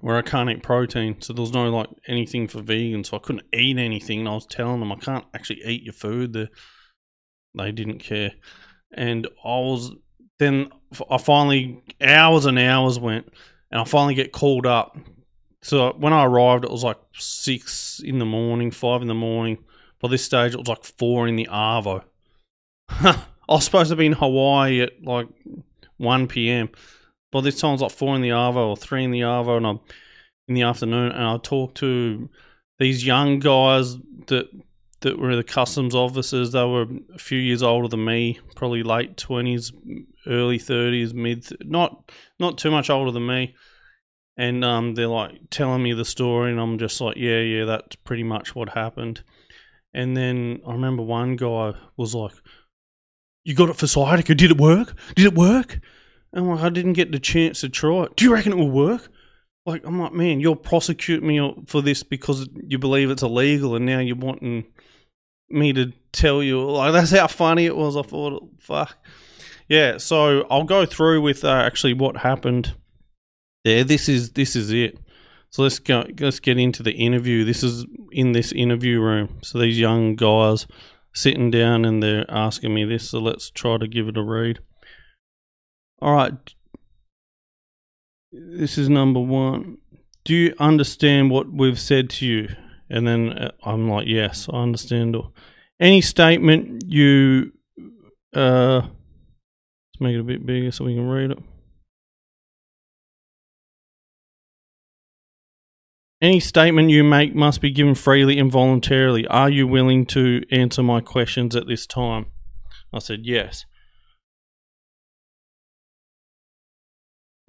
where 0.00 0.16
I 0.16 0.22
can't 0.22 0.48
eat 0.48 0.62
protein. 0.62 1.20
So 1.20 1.32
there's 1.32 1.52
no 1.52 1.68
like 1.70 1.88
anything 2.06 2.48
for 2.48 2.62
vegans. 2.62 3.06
So 3.06 3.16
I 3.16 3.20
couldn't 3.20 3.46
eat 3.52 3.78
anything. 3.78 4.20
And 4.20 4.28
I 4.28 4.34
was 4.34 4.46
telling 4.46 4.80
them 4.80 4.92
I 4.92 4.96
can't 4.96 5.26
actually 5.34 5.62
eat 5.64 5.82
your 5.82 5.92
food. 5.92 6.32
There, 6.32 6.48
they 7.54 7.72
didn't 7.72 7.98
care. 7.98 8.32
And 8.92 9.26
I 9.44 9.48
was 9.48 9.92
then 10.38 10.70
I 11.10 11.18
finally 11.18 11.82
hours 12.00 12.46
and 12.46 12.58
hours 12.58 12.98
went, 12.98 13.28
and 13.70 13.80
I 13.80 13.84
finally 13.84 14.14
get 14.14 14.32
called 14.32 14.66
up. 14.66 14.96
So 15.62 15.92
when 15.98 16.14
I 16.14 16.24
arrived, 16.24 16.64
it 16.64 16.70
was 16.70 16.82
like 16.82 16.96
six 17.12 18.00
in 18.02 18.18
the 18.18 18.24
morning, 18.24 18.70
five 18.70 19.02
in 19.02 19.08
the 19.08 19.14
morning. 19.14 19.58
By 20.00 20.08
this 20.08 20.24
stage, 20.24 20.54
it 20.54 20.58
was 20.58 20.68
like 20.68 20.84
four 20.84 21.28
in 21.28 21.36
the 21.36 21.48
arvo. 21.50 22.02
I 22.88 23.24
was 23.48 23.64
supposed 23.64 23.90
to 23.90 23.96
be 23.96 24.06
in 24.06 24.12
Hawaii 24.12 24.80
at 24.80 25.04
like 25.04 25.28
one 25.98 26.26
p.m. 26.26 26.70
By 27.32 27.42
this 27.42 27.60
time, 27.60 27.74
it's 27.74 27.82
like 27.82 27.92
four 27.92 28.16
in 28.16 28.22
the 28.22 28.30
arvo 28.30 28.70
or 28.70 28.76
three 28.76 29.04
in 29.04 29.10
the 29.10 29.20
arvo, 29.20 29.56
and 29.56 29.66
I'm 29.66 29.80
in 30.48 30.54
the 30.54 30.62
afternoon, 30.62 31.12
and 31.12 31.22
I 31.22 31.36
talked 31.36 31.76
to 31.78 32.28
these 32.78 33.06
young 33.06 33.38
guys 33.38 33.96
that 34.26 34.48
that 35.00 35.18
were 35.18 35.36
the 35.36 35.44
customs 35.44 35.94
officers. 35.94 36.52
They 36.52 36.64
were 36.64 36.86
a 37.14 37.18
few 37.18 37.38
years 37.38 37.62
older 37.62 37.88
than 37.88 38.04
me, 38.04 38.38
probably 38.56 38.82
late 38.82 39.16
twenties, 39.16 39.72
early 40.26 40.58
thirties, 40.58 41.14
mid 41.14 41.46
not 41.62 42.10
not 42.38 42.58
too 42.58 42.70
much 42.70 42.90
older 42.90 43.10
than 43.10 43.26
me. 43.26 43.54
And 44.36 44.64
um, 44.64 44.94
they're 44.94 45.06
like 45.06 45.50
telling 45.50 45.82
me 45.82 45.92
the 45.92 46.04
story, 46.04 46.50
and 46.50 46.60
I'm 46.60 46.78
just 46.78 47.00
like, 47.00 47.16
yeah, 47.16 47.40
yeah, 47.40 47.64
that's 47.66 47.96
pretty 47.96 48.22
much 48.22 48.54
what 48.54 48.70
happened. 48.70 49.22
And 49.92 50.16
then 50.16 50.60
I 50.66 50.72
remember 50.72 51.02
one 51.02 51.36
guy 51.36 51.74
was 51.96 52.14
like, 52.14 52.32
"You 53.44 53.54
got 53.54 53.70
it 53.70 53.76
for 53.76 53.86
sciatica? 53.86 54.34
Did 54.34 54.52
it 54.52 54.58
work? 54.58 54.94
Did 55.14 55.26
it 55.26 55.34
work?" 55.34 55.80
And 56.32 56.44
I'm 56.44 56.50
like, 56.50 56.64
I 56.64 56.68
didn't 56.68 56.92
get 56.92 57.12
the 57.12 57.18
chance 57.18 57.60
to 57.60 57.68
try 57.68 58.04
it. 58.04 58.16
Do 58.16 58.24
you 58.24 58.32
reckon 58.32 58.52
it 58.52 58.56
will 58.56 58.70
work? 58.70 59.08
Like, 59.66 59.84
I'm 59.84 60.00
like, 60.00 60.12
man, 60.12 60.40
you're 60.40 60.56
prosecuting 60.56 61.26
me 61.26 61.64
for 61.66 61.82
this 61.82 62.02
because 62.02 62.48
you 62.66 62.78
believe 62.78 63.10
it's 63.10 63.22
illegal, 63.22 63.74
and 63.74 63.84
now 63.84 63.98
you're 63.98 64.16
wanting 64.16 64.64
me 65.48 65.72
to 65.72 65.92
tell 66.12 66.42
you. 66.42 66.60
Like, 66.62 66.92
that's 66.92 67.10
how 67.10 67.26
funny 67.26 67.66
it 67.66 67.76
was. 67.76 67.96
I 67.96 68.02
thought, 68.02 68.48
fuck. 68.58 68.96
Yeah, 69.68 69.98
so 69.98 70.46
I'll 70.50 70.64
go 70.64 70.86
through 70.86 71.20
with 71.20 71.44
uh, 71.44 71.50
actually 71.50 71.92
what 71.94 72.16
happened 72.16 72.74
there. 73.64 73.84
This 73.84 74.08
is 74.08 74.32
this 74.32 74.56
is 74.56 74.72
it. 74.72 74.98
So 75.50 75.62
let's 75.62 75.80
go. 75.80 76.04
Let's 76.18 76.40
get 76.40 76.58
into 76.58 76.82
the 76.82 76.92
interview. 76.92 77.44
This 77.44 77.62
is 77.62 77.84
in 78.12 78.32
this 78.32 78.52
interview 78.52 79.00
room. 79.00 79.38
So 79.42 79.58
these 79.58 79.78
young 79.78 80.14
guys 80.14 80.66
sitting 81.12 81.50
down 81.50 81.84
and 81.84 82.02
they're 82.02 82.30
asking 82.30 82.72
me 82.72 82.84
this. 82.84 83.10
So 83.10 83.18
let's 83.18 83.50
try 83.50 83.76
to 83.76 83.88
give 83.88 84.08
it 84.08 84.16
a 84.16 84.22
read. 84.22 84.60
All 86.00 86.14
right. 86.14 86.34
This 88.32 88.78
is 88.78 88.88
number 88.88 89.20
one. 89.20 89.78
Do 90.24 90.34
you 90.34 90.54
understand 90.60 91.30
what 91.30 91.52
we've 91.52 91.80
said 91.80 92.10
to 92.10 92.26
you? 92.26 92.48
And 92.88 93.06
then 93.06 93.30
uh, 93.30 93.50
I'm 93.64 93.88
like, 93.88 94.06
yes, 94.06 94.48
I 94.52 94.58
understand. 94.58 95.16
Or 95.16 95.32
Any 95.80 96.00
statement 96.00 96.84
you, 96.86 97.52
uh, 98.34 98.82
let's 98.82 100.00
make 100.00 100.14
it 100.14 100.20
a 100.20 100.24
bit 100.24 100.46
bigger 100.46 100.70
so 100.70 100.84
we 100.84 100.94
can 100.94 101.08
read 101.08 101.32
it. 101.32 101.38
Any 106.22 106.40
statement 106.40 106.90
you 106.90 107.02
make 107.02 107.34
must 107.34 107.60
be 107.60 107.70
given 107.70 107.94
freely 107.94 108.38
and 108.38 108.52
voluntarily. 108.52 109.26
Are 109.28 109.48
you 109.48 109.66
willing 109.66 110.04
to 110.06 110.42
answer 110.52 110.82
my 110.82 111.00
questions 111.00 111.56
at 111.56 111.66
this 111.66 111.86
time? 111.86 112.26
I 112.92 112.98
said, 112.98 113.20
yes. 113.24 113.64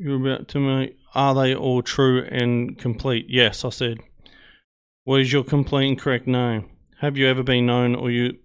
you're 0.02 0.16
about 0.16 0.48
to 0.48 0.60
make, 0.60 0.98
are 1.14 1.36
they 1.36 1.54
all 1.54 1.84
true 1.84 2.24
and 2.24 2.78
complete? 2.78 3.28
Yes, 3.30 3.64
I 3.64 3.70
said. 3.70 4.00
What 5.04 5.22
is 5.22 5.32
your 5.32 5.44
complete 5.44 5.88
and 5.88 6.00
correct 6.00 6.26
name? 6.26 6.70
Have 7.02 7.18
you 7.18 7.28
ever 7.28 7.44
been 7.44 7.68
known 7.68 7.96
or 7.96 8.10
you 8.10 8.38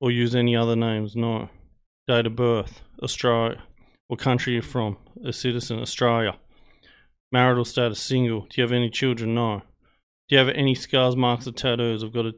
or 0.00 0.10
use 0.10 0.34
any 0.34 0.54
other 0.54 0.76
names? 0.76 1.16
No. 1.16 1.48
Date 2.06 2.26
of 2.26 2.36
birth? 2.36 2.82
Australia. 3.02 3.62
What 4.08 4.20
country 4.20 4.52
are 4.52 4.56
you 4.56 4.62
from? 4.62 4.98
A 5.24 5.32
citizen, 5.32 5.78
Australia. 5.80 6.36
Marital 7.32 7.64
status, 7.64 8.00
single. 8.00 8.40
Do 8.42 8.48
you 8.54 8.62
have 8.62 8.72
any 8.72 8.90
children? 8.90 9.34
No. 9.34 9.62
Do 10.28 10.36
you 10.36 10.38
have 10.38 10.48
any 10.48 10.74
scars, 10.74 11.16
marks, 11.16 11.46
or 11.46 11.52
tattoos? 11.52 12.02
I've 12.02 12.12
got 12.12 12.26
a 12.26 12.34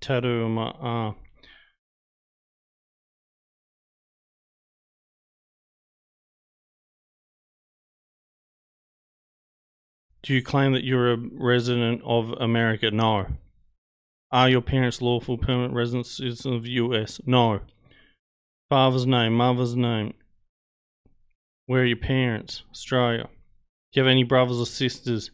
tattoo 0.00 0.44
on 0.44 0.52
my 0.52 0.70
arm. 0.80 1.16
Do 10.22 10.34
you 10.34 10.42
claim 10.42 10.72
that 10.72 10.84
you're 10.84 11.12
a 11.12 11.16
resident 11.16 12.00
of 12.04 12.30
America? 12.40 12.90
No. 12.92 13.26
Are 14.30 14.48
your 14.48 14.60
parents 14.60 15.02
lawful 15.02 15.36
permanent 15.36 15.74
residents 15.74 16.20
of 16.44 16.62
the 16.62 16.70
US? 16.70 17.20
No. 17.26 17.60
Father's 18.70 19.06
name, 19.06 19.34
mother's 19.34 19.74
name. 19.76 20.14
Where 21.66 21.82
are 21.82 21.86
your 21.86 21.96
parents? 21.96 22.62
Australia. 22.70 23.28
Do 23.92 24.00
you 24.00 24.04
have 24.04 24.10
any 24.10 24.24
brothers 24.24 24.58
or 24.58 24.66
sisters 24.66 25.30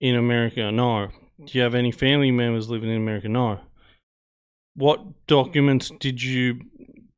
in 0.00 0.16
America? 0.16 0.70
No. 0.72 1.08
Do 1.44 1.58
you 1.58 1.62
have 1.62 1.74
any 1.74 1.92
family 1.92 2.30
members 2.30 2.68
living 2.68 2.90
in 2.90 2.96
America? 2.96 3.28
No. 3.28 3.60
What 4.74 5.26
documents 5.26 5.90
did 6.00 6.22
you 6.22 6.60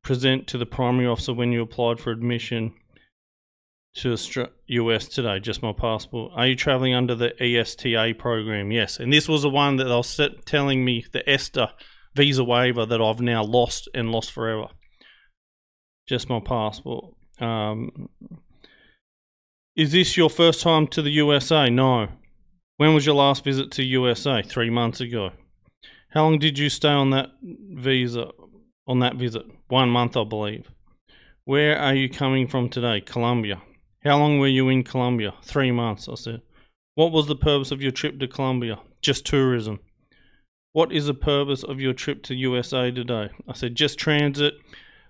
present 0.03 0.47
to 0.47 0.57
the 0.57 0.65
primary 0.65 1.07
officer 1.07 1.33
when 1.33 1.51
you 1.51 1.61
applied 1.61 1.99
for 1.99 2.11
admission 2.11 2.73
to 3.95 4.17
US 4.67 5.07
today, 5.07 5.39
just 5.39 5.63
my 5.63 5.71
passport. 5.71 6.33
Are 6.35 6.47
you 6.47 6.55
traveling 6.55 6.93
under 6.93 7.15
the 7.15 7.33
ESTA 7.41 8.15
program? 8.19 8.71
Yes. 8.71 8.99
And 8.99 9.11
this 9.11 9.27
was 9.27 9.41
the 9.41 9.49
one 9.49 9.77
that 9.77 9.85
they 9.85 10.23
were 10.23 10.41
telling 10.45 10.83
me, 10.83 11.05
the 11.11 11.27
ESTA 11.29 11.73
visa 12.13 12.43
waiver 12.43 12.85
that 12.85 13.01
I've 13.01 13.21
now 13.21 13.43
lost 13.43 13.87
and 13.93 14.11
lost 14.11 14.31
forever. 14.31 14.67
Just 16.07 16.29
my 16.29 16.39
passport. 16.39 17.13
Um, 17.39 18.09
is 19.75 19.91
this 19.91 20.15
your 20.15 20.29
first 20.29 20.61
time 20.61 20.87
to 20.87 21.01
the 21.01 21.11
USA? 21.11 21.69
No. 21.69 22.07
When 22.77 22.93
was 22.93 23.05
your 23.05 23.15
last 23.15 23.43
visit 23.43 23.71
to 23.71 23.83
USA? 23.83 24.41
Three 24.41 24.69
months 24.69 25.01
ago. 25.01 25.31
How 26.11 26.23
long 26.23 26.39
did 26.39 26.57
you 26.57 26.69
stay 26.69 26.89
on 26.89 27.09
that 27.09 27.31
visa? 27.41 28.29
On 28.87 28.99
that 28.99 29.15
visit? 29.15 29.43
One 29.67 29.89
month, 29.89 30.15
I 30.15 30.23
believe. 30.23 30.71
Where 31.43 31.77
are 31.77 31.93
you 31.93 32.09
coming 32.09 32.47
from 32.47 32.69
today? 32.69 33.01
Colombia. 33.01 33.61
How 34.03 34.17
long 34.17 34.39
were 34.39 34.47
you 34.47 34.69
in 34.69 34.83
Colombia? 34.83 35.33
Three 35.43 35.71
months, 35.71 36.07
I 36.07 36.15
said. 36.15 36.41
What 36.93 37.11
was 37.11 37.27
the 37.27 37.35
purpose 37.35 37.71
of 37.71 37.81
your 37.81 37.91
trip 37.91 38.17
to 38.19 38.27
Colombia? 38.29 38.79
Just 39.01 39.25
tourism. 39.25 39.81
What 40.71 40.93
is 40.93 41.07
the 41.07 41.13
purpose 41.13 41.63
of 41.63 41.81
your 41.81 41.93
trip 41.93 42.23
to 42.23 42.35
USA 42.35 42.91
today? 42.91 43.29
I 43.47 43.53
said, 43.53 43.75
just 43.75 43.99
transit, 43.99 44.53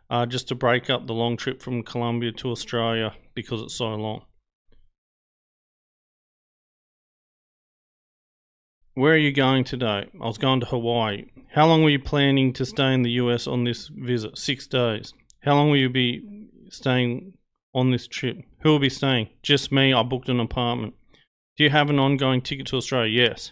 uh, 0.09 0.25
just 0.25 0.47
to 0.47 0.55
break 0.55 0.89
up 0.89 1.05
the 1.05 1.13
long 1.13 1.37
trip 1.37 1.61
from 1.61 1.83
Colombia 1.83 2.31
to 2.33 2.49
Australia 2.49 3.13
because 3.35 3.61
it's 3.61 3.75
so 3.75 3.93
long. 3.93 4.23
Where 8.95 9.11
are 9.11 9.17
you 9.17 9.33
going 9.33 9.65
today? 9.65 10.09
I 10.21 10.25
was 10.25 10.37
going 10.37 10.61
to 10.61 10.67
Hawaii. 10.67 11.25
How 11.53 11.67
long 11.67 11.83
were 11.83 11.89
you 11.89 11.99
planning 11.99 12.53
to 12.53 12.65
stay 12.65 12.93
in 12.93 13.01
the 13.01 13.11
US 13.11 13.45
on 13.45 13.65
this 13.65 13.89
visit? 13.89 14.37
Six 14.37 14.67
days. 14.67 15.13
How 15.41 15.53
long 15.55 15.69
will 15.69 15.77
you 15.77 15.89
be 15.89 16.47
staying 16.69 17.33
on 17.73 17.91
this 17.91 18.07
trip? 18.07 18.37
Who 18.61 18.69
will 18.69 18.79
be 18.79 18.89
staying? 18.89 19.27
Just 19.43 19.69
me. 19.69 19.93
I 19.93 20.01
booked 20.01 20.29
an 20.29 20.39
apartment. 20.39 20.93
Do 21.57 21.65
you 21.65 21.71
have 21.71 21.89
an 21.89 21.99
ongoing 21.99 22.39
ticket 22.39 22.67
to 22.67 22.77
Australia? 22.77 23.27
Yes. 23.27 23.51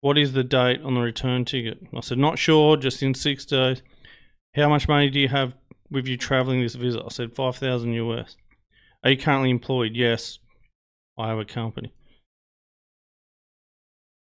What 0.00 0.16
is 0.16 0.32
the 0.32 0.44
date 0.44 0.80
on 0.80 0.94
the 0.94 1.00
return 1.00 1.44
ticket? 1.44 1.78
I 1.92 1.98
said, 1.98 2.18
not 2.18 2.38
sure, 2.38 2.76
just 2.76 3.02
in 3.02 3.14
six 3.14 3.44
days. 3.44 3.82
How 4.54 4.68
much 4.68 4.86
money 4.86 5.10
do 5.10 5.18
you 5.18 5.28
have 5.28 5.56
with 5.90 6.06
you 6.06 6.16
traveling 6.16 6.60
this 6.62 6.76
visit? 6.76 7.02
I 7.04 7.08
said, 7.08 7.34
5,000 7.34 7.92
US. 7.94 8.36
Are 9.02 9.10
you 9.10 9.18
currently 9.18 9.50
employed? 9.50 9.96
Yes. 9.96 10.38
I 11.18 11.30
have 11.30 11.38
a 11.38 11.44
company. 11.44 11.92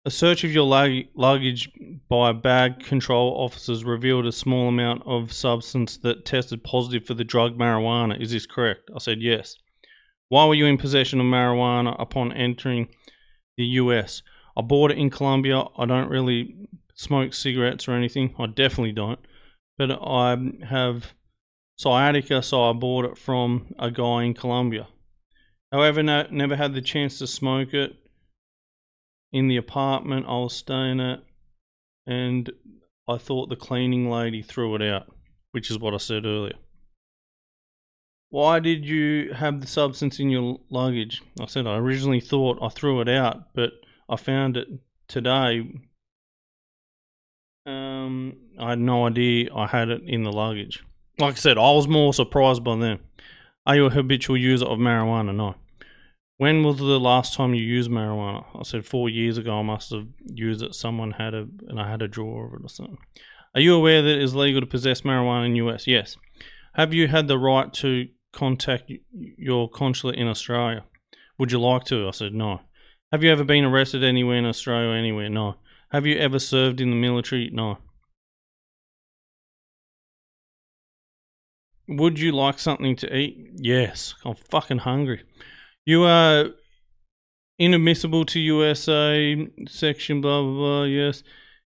A 0.04 0.10
search 0.10 0.44
of 0.44 0.52
your 0.52 0.66
lug- 0.66 1.06
luggage 1.14 1.70
by 2.10 2.32
bag 2.32 2.80
control 2.80 3.36
officers 3.38 3.84
revealed 3.84 4.26
a 4.26 4.32
small 4.32 4.68
amount 4.68 5.04
of 5.06 5.32
substance 5.32 5.96
that 5.98 6.26
tested 6.26 6.64
positive 6.64 7.06
for 7.06 7.14
the 7.14 7.24
drug 7.24 7.56
marijuana. 7.56 8.20
Is 8.20 8.32
this 8.32 8.48
correct? 8.48 8.90
I 8.96 8.98
said 8.98 9.22
yes. 9.22 9.58
Why 10.30 10.48
were 10.48 10.56
you 10.56 10.66
in 10.66 10.80
possession 10.80 11.20
of 11.20 11.28
marijuana 11.28 11.96
upon 12.00 12.34
entering 12.34 12.88
the 13.58 13.66
US? 13.66 14.24
I 14.58 14.62
bought 14.62 14.90
it 14.90 14.98
in 14.98 15.12
Colombia. 15.12 15.66
I 15.78 15.86
don't 15.86 16.10
really 16.10 16.56
smoke 16.96 17.36
cigarettes 17.36 17.88
or 17.88 17.92
anything. 17.92 18.34
I 18.40 18.48
definitely 18.48 18.94
don't. 18.94 19.20
But 19.78 19.92
I 19.92 20.36
have 20.68 21.14
sciatica, 21.78 22.42
so 22.42 22.64
I 22.70 22.74
bought 22.74 23.06
it 23.06 23.18
from 23.20 23.68
a 23.78 23.92
guy 23.92 24.24
in 24.24 24.34
Colombia. 24.34 24.88
However, 25.72 26.02
no, 26.02 26.26
never 26.32 26.56
had 26.56 26.74
the 26.74 26.82
chance 26.82 27.20
to 27.20 27.28
smoke 27.28 27.76
it 27.76 28.01
in 29.32 29.48
the 29.48 29.58
apartment 29.58 30.26
I 30.28 30.38
was 30.38 30.56
staying 30.56 31.00
at, 31.00 31.20
and 32.06 32.52
I 33.08 33.18
thought 33.18 33.50
the 33.50 33.56
cleaning 33.56 34.10
lady 34.10 34.42
threw 34.42 34.76
it 34.76 34.82
out, 34.82 35.08
which 35.52 35.70
is 35.72 35.80
what 35.80 35.94
I 35.94 35.98
said 35.98 36.26
earlier. 36.26 36.56
Why 38.30 38.60
did 38.60 38.86
you 38.86 39.34
have 39.34 39.60
the 39.60 39.68
substance 39.68 40.20
in 40.20 40.30
your 40.30 40.60
luggage? 40.70 41.22
I 41.40 41.48
said 41.48 41.68
I 41.68 41.76
originally 41.76 42.22
thought 42.22 42.60
I 42.62 42.70
threw 42.70 43.02
it 43.02 43.10
out, 43.10 43.54
but 43.54 43.74
I 44.08 44.16
found 44.16 44.56
it 44.56 44.68
today. 45.08 45.70
Um, 47.66 48.38
I 48.58 48.70
had 48.72 48.80
no 48.80 49.06
idea 49.06 49.54
I 49.54 49.68
had 49.68 49.90
it 49.90 50.04
in 50.08 50.24
the 50.24 50.32
luggage. 50.32 50.84
Like 51.20 51.34
I 51.34 51.38
said, 51.38 51.58
I 51.58 51.72
was 51.72 51.88
more 51.88 52.14
surprised 52.14 52.64
by 52.64 52.78
them. 52.78 53.00
Are 53.66 53.76
you 53.76 53.86
a 53.86 53.90
habitual 53.90 54.38
user 54.38 54.66
of 54.66 54.80
marijuana? 54.80 55.36
No. 55.36 55.56
When 56.42 56.64
was 56.64 56.80
the 56.80 57.00
last 57.00 57.36
time 57.36 57.54
you 57.54 57.62
used 57.62 57.92
marijuana? 57.92 58.44
I 58.60 58.64
said 58.64 58.84
four 58.84 59.10
years 59.10 59.38
ago. 59.38 59.60
I 59.60 59.62
must 59.62 59.92
have 59.92 60.08
used 60.26 60.64
it. 60.64 60.74
Someone 60.74 61.12
had 61.12 61.36
it, 61.36 61.48
and 61.68 61.80
I 61.80 61.88
had 61.88 62.02
a 62.02 62.08
drawer 62.08 62.48
of 62.48 62.54
it 62.56 62.66
or 62.66 62.68
something. 62.68 62.98
Are 63.54 63.62
you 63.62 63.76
aware 63.76 64.02
that 64.02 64.16
it 64.16 64.24
is 64.24 64.34
legal 64.34 64.60
to 64.60 64.66
possess 64.66 65.02
marijuana 65.02 65.46
in 65.46 65.56
US? 65.58 65.86
Yes. 65.86 66.18
Have 66.74 66.96
you 66.96 67.08
had 67.08 67.28
the 67.28 67.38
right 67.38 67.72
to 67.74 68.08
contact 68.34 68.92
your 69.12 69.70
consulate 69.70 70.16
in 70.16 70.28
Australia? 70.28 70.84
Would 71.38 71.52
you 71.52 71.62
like 71.62 71.84
to? 71.84 72.08
I 72.08 72.12
said 72.12 72.34
no. 72.34 72.62
Have 73.12 73.24
you 73.24 73.32
ever 73.32 73.44
been 73.44 73.66
arrested 73.66 74.04
anywhere 74.04 74.38
in 74.38 74.46
Australia? 74.48 74.98
Anywhere? 74.98 75.30
No. 75.30 75.58
Have 75.92 76.08
you 76.08 76.18
ever 76.18 76.40
served 76.40 76.82
in 76.82 76.90
the 76.90 76.96
military? 76.96 77.52
No. 77.54 77.78
Would 81.88 82.18
you 82.18 82.32
like 82.32 82.58
something 82.58 82.96
to 82.96 83.16
eat? 83.16 83.38
Yes. 83.58 84.16
I'm 84.26 84.34
fucking 84.34 84.80
hungry. 84.80 85.22
You 85.86 86.04
are 86.04 86.50
inadmissible 87.60 88.26
to 88.26 88.40
USA 88.40 89.48
section 89.68 90.22
blah 90.22 90.42
blah 90.42 90.54
blah. 90.54 90.84
Yes. 90.84 91.24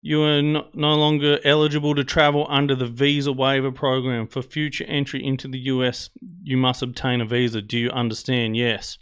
You 0.01 0.23
are 0.23 0.41
no, 0.41 0.69
no 0.75 0.95
longer 0.95 1.39
eligible 1.45 1.95
to 1.95 2.05
travel 2.05 2.47
under 2.49 2.75
the 2.75 2.87
visa 2.87 3.33
waiver 3.33 3.73
program. 3.73 4.29
For 4.29 4.43
future 4.43 4.85
entry 4.85 5.25
into 5.25 5.49
the 5.49 5.59
US, 5.59 6.11
you 6.43 6.57
must 6.57 6.83
obtain 6.83 7.21
a 7.21 7.27
visa. 7.27 7.61
Do 7.61 7.79
you 7.79 7.91
understand? 7.91 8.57
Yes. 8.57 8.97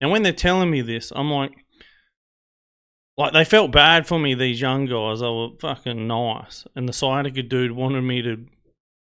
Now, 0.00 0.10
when 0.10 0.22
they're 0.22 0.32
telling 0.32 0.70
me 0.70 0.82
this, 0.82 1.10
I'm 1.14 1.30
like, 1.30 1.52
like 3.16 3.32
they 3.32 3.44
felt 3.44 3.72
bad 3.72 4.06
for 4.06 4.18
me. 4.18 4.34
These 4.34 4.60
young 4.60 4.84
guys, 4.84 5.20
they 5.20 5.26
were 5.26 5.48
fucking 5.58 6.06
nice. 6.06 6.66
And 6.74 6.86
the 6.86 6.92
sciatica 6.92 7.42
dude 7.42 7.72
wanted 7.72 8.02
me 8.02 8.20
to 8.22 8.44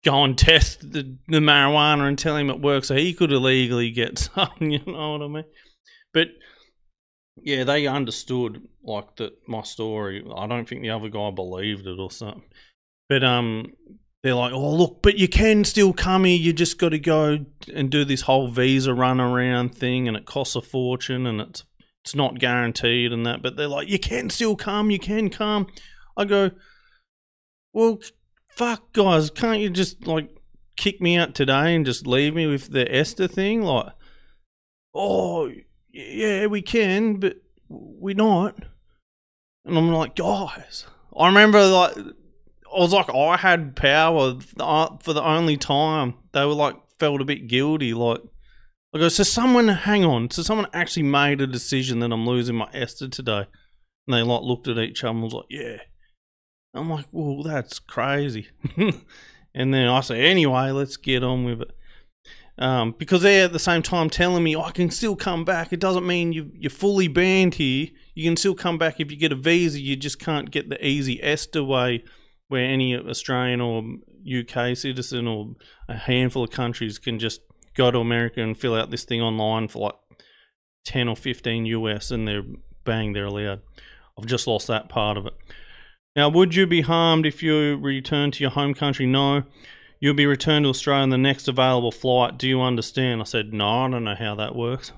go 0.03 0.23
and 0.23 0.37
test 0.37 0.91
the, 0.91 1.15
the 1.27 1.39
marijuana 1.39 2.07
and 2.07 2.17
tell 2.17 2.35
him 2.35 2.49
it 2.49 2.61
works 2.61 2.87
so 2.87 2.95
he 2.95 3.13
could 3.13 3.31
illegally 3.31 3.91
get 3.91 4.17
some, 4.35 4.49
you 4.59 4.79
know 4.85 5.13
what 5.13 5.21
I 5.21 5.27
mean? 5.27 5.45
But 6.13 6.29
yeah, 7.41 7.63
they 7.63 7.87
understood 7.87 8.61
like 8.83 9.15
that 9.17 9.33
my 9.47 9.61
story. 9.63 10.23
I 10.35 10.47
don't 10.47 10.67
think 10.67 10.81
the 10.81 10.89
other 10.89 11.09
guy 11.09 11.31
believed 11.31 11.87
it 11.87 11.99
or 11.99 12.11
something. 12.11 12.43
But 13.09 13.23
um 13.23 13.73
they're 14.23 14.35
like, 14.35 14.53
"Oh, 14.53 14.75
look, 14.75 15.01
but 15.01 15.17
you 15.17 15.27
can 15.27 15.63
still 15.63 15.93
come 15.93 16.25
here. 16.25 16.37
You 16.37 16.53
just 16.53 16.77
got 16.77 16.89
to 16.89 16.99
go 16.99 17.43
and 17.73 17.89
do 17.89 18.05
this 18.05 18.21
whole 18.21 18.49
visa 18.49 18.93
run 18.93 19.19
around 19.19 19.75
thing 19.75 20.07
and 20.07 20.15
it 20.15 20.25
costs 20.25 20.55
a 20.55 20.61
fortune 20.61 21.25
and 21.25 21.41
it's 21.41 21.63
it's 22.03 22.15
not 22.15 22.39
guaranteed 22.39 23.13
and 23.13 23.25
that." 23.25 23.41
But 23.41 23.55
they're 23.55 23.67
like, 23.67 23.87
"You 23.87 23.99
can 23.99 24.29
still 24.29 24.55
come. 24.55 24.91
You 24.91 24.99
can 24.99 25.29
come." 25.29 25.67
I 26.15 26.25
go, 26.25 26.51
"Well, 27.73 27.99
fuck 28.55 28.93
guys, 28.93 29.29
can't 29.29 29.59
you 29.59 29.69
just 29.69 30.07
like 30.07 30.29
kick 30.77 31.01
me 31.01 31.17
out 31.17 31.35
today 31.35 31.75
and 31.75 31.85
just 31.85 32.07
leave 32.07 32.33
me 32.33 32.47
with 32.47 32.71
the 32.71 32.89
ESTA 32.93 33.27
thing? 33.27 33.63
Like, 33.63 33.93
oh 34.93 35.51
yeah, 35.91 36.47
we 36.47 36.61
can, 36.61 37.17
but 37.17 37.37
we're 37.69 38.15
not. 38.15 38.57
And 39.65 39.77
I'm 39.77 39.91
like, 39.91 40.15
guys, 40.15 40.85
I 41.15 41.27
remember 41.27 41.65
like 41.65 41.97
I 42.73 42.79
was 42.79 42.93
like, 42.93 43.13
I 43.13 43.37
had 43.37 43.75
power 43.75 44.37
uh, 44.59 44.97
for 45.01 45.13
the 45.13 45.23
only 45.23 45.57
time 45.57 46.15
they 46.31 46.45
were 46.45 46.53
like 46.53 46.75
felt 46.99 47.21
a 47.21 47.25
bit 47.25 47.47
guilty. 47.47 47.93
Like, 47.93 48.21
I 48.93 48.99
go, 48.99 49.09
so 49.09 49.23
someone, 49.23 49.67
hang 49.67 50.05
on, 50.05 50.31
so 50.31 50.41
someone 50.43 50.67
actually 50.73 51.03
made 51.03 51.41
a 51.41 51.47
decision 51.47 51.99
that 51.99 52.11
I'm 52.11 52.25
losing 52.25 52.55
my 52.55 52.69
ESTA 52.73 53.09
today, 53.09 53.45
and 54.07 54.13
they 54.13 54.21
like 54.21 54.43
looked 54.43 54.67
at 54.67 54.77
each 54.77 55.03
other 55.03 55.11
and 55.11 55.23
was 55.23 55.33
like, 55.33 55.45
yeah. 55.49 55.77
I'm 56.73 56.89
like, 56.89 57.05
well, 57.11 57.43
that's 57.43 57.79
crazy. 57.79 58.47
and 58.77 59.73
then 59.73 59.87
I 59.87 60.01
say, 60.01 60.21
anyway, 60.25 60.71
let's 60.71 60.97
get 60.97 61.23
on 61.23 61.43
with 61.43 61.61
it. 61.61 61.71
Um, 62.57 62.93
because 62.97 63.23
they're 63.23 63.45
at 63.45 63.53
the 63.53 63.59
same 63.59 63.81
time 63.81 64.09
telling 64.09 64.43
me 64.43 64.55
oh, 64.55 64.61
I 64.61 64.71
can 64.71 64.91
still 64.91 65.15
come 65.15 65.43
back. 65.43 65.73
It 65.73 65.79
doesn't 65.79 66.05
mean 66.05 66.31
you, 66.31 66.51
you're 66.53 66.69
fully 66.69 67.07
banned 67.07 67.55
here. 67.55 67.87
You 68.13 68.23
can 68.23 68.37
still 68.37 68.53
come 68.53 68.77
back 68.77 68.99
if 68.99 69.09
you 69.09 69.17
get 69.17 69.31
a 69.31 69.35
visa. 69.35 69.79
You 69.79 69.95
just 69.95 70.19
can't 70.19 70.51
get 70.51 70.69
the 70.69 70.85
easy 70.85 71.21
ESTA 71.23 71.63
way 71.63 72.03
where 72.49 72.65
any 72.65 72.95
Australian 72.95 73.61
or 73.61 73.83
UK 74.29 74.75
citizen 74.75 75.27
or 75.27 75.55
a 75.87 75.95
handful 75.95 76.43
of 76.43 76.51
countries 76.51 76.99
can 76.99 77.17
just 77.17 77.41
go 77.73 77.89
to 77.89 77.99
America 77.99 78.41
and 78.41 78.57
fill 78.57 78.75
out 78.75 78.91
this 78.91 79.05
thing 79.05 79.21
online 79.21 79.67
for 79.67 79.79
like 79.79 79.95
10 80.85 81.07
or 81.07 81.15
15 81.15 81.65
US 81.65 82.11
and 82.11 82.27
they're 82.27 82.43
bang, 82.83 83.13
they're 83.13 83.25
allowed. 83.25 83.61
I've 84.19 84.25
just 84.25 84.47
lost 84.47 84.67
that 84.67 84.89
part 84.89 85.17
of 85.17 85.25
it. 85.25 85.33
Now, 86.15 86.29
would 86.29 86.55
you 86.55 86.67
be 86.67 86.81
harmed 86.81 87.25
if 87.25 87.41
you 87.41 87.77
returned 87.77 88.33
to 88.33 88.43
your 88.43 88.51
home 88.51 88.73
country? 88.73 89.05
No. 89.05 89.43
You'll 89.99 90.15
be 90.15 90.25
returned 90.25 90.65
to 90.65 90.69
Australia 90.69 91.03
on 91.03 91.09
the 91.09 91.17
next 91.17 91.47
available 91.47 91.91
flight. 91.91 92.37
Do 92.37 92.47
you 92.47 92.61
understand? 92.61 93.21
I 93.21 93.25
said, 93.25 93.53
No, 93.53 93.85
I 93.85 93.89
don't 93.89 94.03
know 94.03 94.15
how 94.15 94.35
that 94.35 94.55
works. 94.55 94.91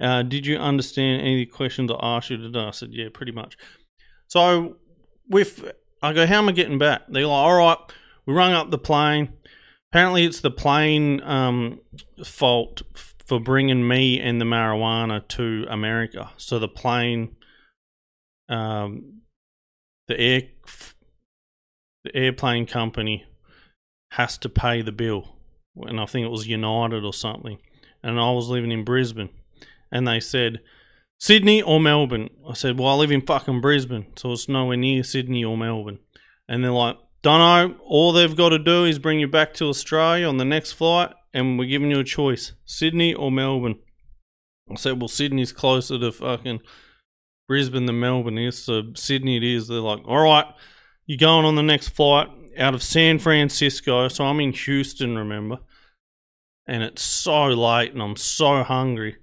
Uh, 0.00 0.22
did 0.22 0.44
you 0.44 0.56
understand 0.56 1.22
any 1.22 1.46
questions 1.46 1.90
I 1.90 2.16
asked 2.16 2.30
you 2.30 2.36
today? 2.36 2.58
I 2.58 2.72
said, 2.72 2.90
Yeah, 2.92 3.08
pretty 3.12 3.32
much. 3.32 3.56
So, 4.26 4.76
with 5.28 5.70
I 6.02 6.12
go, 6.12 6.26
How 6.26 6.38
am 6.38 6.48
I 6.48 6.52
getting 6.52 6.78
back? 6.78 7.02
They're 7.08 7.26
like, 7.26 7.32
All 7.32 7.54
right, 7.54 7.78
we 8.26 8.34
rung 8.34 8.52
up 8.52 8.70
the 8.70 8.78
plane. 8.78 9.32
Apparently, 9.92 10.24
it's 10.24 10.40
the 10.40 10.50
plane 10.50 11.20
um, 11.22 11.80
fault 12.24 12.82
for 13.24 13.38
bringing 13.38 13.86
me 13.86 14.20
and 14.20 14.40
the 14.40 14.44
marijuana 14.44 15.26
to 15.28 15.64
America. 15.70 16.30
So 16.36 16.58
the 16.58 16.68
plane 16.68 17.36
um, 18.48 19.19
the 20.10 20.20
air 20.20 20.42
the 22.02 22.16
airplane 22.16 22.66
company 22.66 23.24
has 24.12 24.36
to 24.38 24.48
pay 24.48 24.82
the 24.82 24.90
bill, 24.90 25.36
and 25.76 26.00
I 26.00 26.06
think 26.06 26.24
it 26.24 26.30
was 26.30 26.48
United 26.48 27.04
or 27.04 27.12
something. 27.12 27.58
And 28.02 28.18
I 28.18 28.30
was 28.32 28.48
living 28.48 28.72
in 28.72 28.84
Brisbane, 28.84 29.28
and 29.92 30.08
they 30.08 30.18
said 30.18 30.60
Sydney 31.20 31.62
or 31.62 31.78
Melbourne. 31.78 32.30
I 32.48 32.54
said, 32.54 32.78
well, 32.78 32.88
I 32.88 32.94
live 32.94 33.12
in 33.12 33.20
fucking 33.20 33.60
Brisbane, 33.60 34.06
so 34.16 34.32
it's 34.32 34.48
nowhere 34.48 34.78
near 34.78 35.04
Sydney 35.04 35.44
or 35.44 35.56
Melbourne. 35.56 35.98
And 36.48 36.64
they're 36.64 36.72
like, 36.72 36.96
don't 37.22 37.38
know. 37.38 37.76
All 37.84 38.12
they've 38.12 38.34
got 38.34 38.48
to 38.48 38.58
do 38.58 38.86
is 38.86 38.98
bring 38.98 39.20
you 39.20 39.28
back 39.28 39.54
to 39.54 39.66
Australia 39.66 40.26
on 40.26 40.38
the 40.38 40.44
next 40.44 40.72
flight, 40.72 41.12
and 41.32 41.58
we're 41.58 41.68
giving 41.68 41.90
you 41.90 42.00
a 42.00 42.04
choice: 42.04 42.52
Sydney 42.64 43.14
or 43.14 43.30
Melbourne. 43.30 43.78
I 44.70 44.74
said, 44.74 44.98
well, 44.98 45.08
Sydney's 45.08 45.52
closer 45.52 45.98
to 45.98 46.10
fucking 46.10 46.62
Brisbane 47.50 47.86
than 47.86 47.98
Melbourne 47.98 48.38
is. 48.38 48.62
So 48.62 48.92
Sydney 48.94 49.36
it 49.36 49.42
is. 49.42 49.66
They're 49.66 49.80
like, 49.80 50.06
all 50.06 50.22
right, 50.22 50.46
you're 51.06 51.18
going 51.18 51.44
on 51.44 51.56
the 51.56 51.64
next 51.64 51.88
flight 51.88 52.28
out 52.56 52.74
of 52.74 52.82
San 52.82 53.18
Francisco. 53.18 54.06
So 54.06 54.22
I'm 54.22 54.38
in 54.38 54.52
Houston, 54.52 55.18
remember? 55.18 55.58
And 56.68 56.84
it's 56.84 57.02
so 57.02 57.46
late 57.46 57.92
and 57.92 58.00
I'm 58.00 58.14
so 58.14 58.62
hungry. 58.62 59.16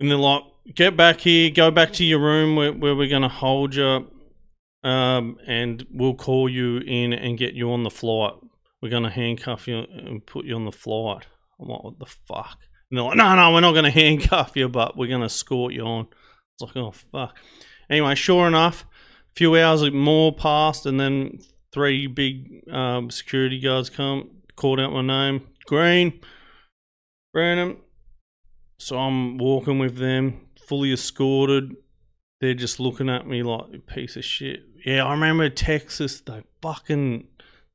And 0.00 0.10
they're 0.10 0.16
like, 0.16 0.44
get 0.74 0.96
back 0.96 1.20
here, 1.20 1.50
go 1.50 1.70
back 1.70 1.92
to 1.92 2.04
your 2.04 2.18
room 2.18 2.56
where, 2.56 2.72
where 2.72 2.96
we're 2.96 3.10
going 3.10 3.20
to 3.20 3.28
hold 3.28 3.74
you. 3.74 4.10
Um, 4.82 5.36
and 5.46 5.86
we'll 5.92 6.14
call 6.14 6.48
you 6.48 6.78
in 6.78 7.12
and 7.12 7.36
get 7.36 7.52
you 7.52 7.72
on 7.72 7.82
the 7.82 7.90
flight. 7.90 8.32
We're 8.80 8.88
going 8.88 9.02
to 9.02 9.10
handcuff 9.10 9.68
you 9.68 9.80
and 9.80 10.24
put 10.24 10.46
you 10.46 10.54
on 10.54 10.64
the 10.64 10.72
flight. 10.72 11.26
I'm 11.60 11.68
like, 11.68 11.84
what 11.84 11.98
the 11.98 12.06
fuck? 12.06 12.56
And 12.90 12.96
they're 12.96 13.04
like, 13.04 13.18
no, 13.18 13.34
no, 13.34 13.52
we're 13.52 13.60
not 13.60 13.72
going 13.72 13.84
to 13.84 13.90
handcuff 13.90 14.52
you, 14.54 14.70
but 14.70 14.96
we're 14.96 15.08
going 15.08 15.20
to 15.20 15.26
escort 15.26 15.74
you 15.74 15.82
on. 15.82 16.06
It's 16.56 16.62
like, 16.62 16.76
oh 16.76 16.92
fuck. 16.92 17.36
Anyway, 17.90 18.14
sure 18.14 18.46
enough, 18.46 18.82
a 18.82 19.34
few 19.34 19.56
hours 19.56 19.88
more 19.92 20.34
passed, 20.34 20.86
and 20.86 20.98
then 20.98 21.38
three 21.70 22.06
big 22.06 22.66
um, 22.72 23.10
security 23.10 23.60
guards 23.60 23.90
come, 23.90 24.30
called 24.56 24.80
out 24.80 24.92
my 24.92 25.02
name, 25.02 25.46
Green, 25.66 26.20
Brandon. 27.32 27.76
So 28.78 28.98
I'm 28.98 29.36
walking 29.36 29.78
with 29.78 29.98
them, 29.98 30.46
fully 30.66 30.92
escorted. 30.92 31.76
they're 32.40 32.54
just 32.54 32.80
looking 32.80 33.08
at 33.10 33.26
me 33.26 33.42
like 33.42 33.74
a 33.74 33.78
piece 33.78 34.16
of 34.16 34.24
shit. 34.24 34.64
Yeah, 34.84 35.04
I 35.04 35.12
remember 35.12 35.48
Texas. 35.50 36.20
They 36.20 36.42
fucking 36.62 37.26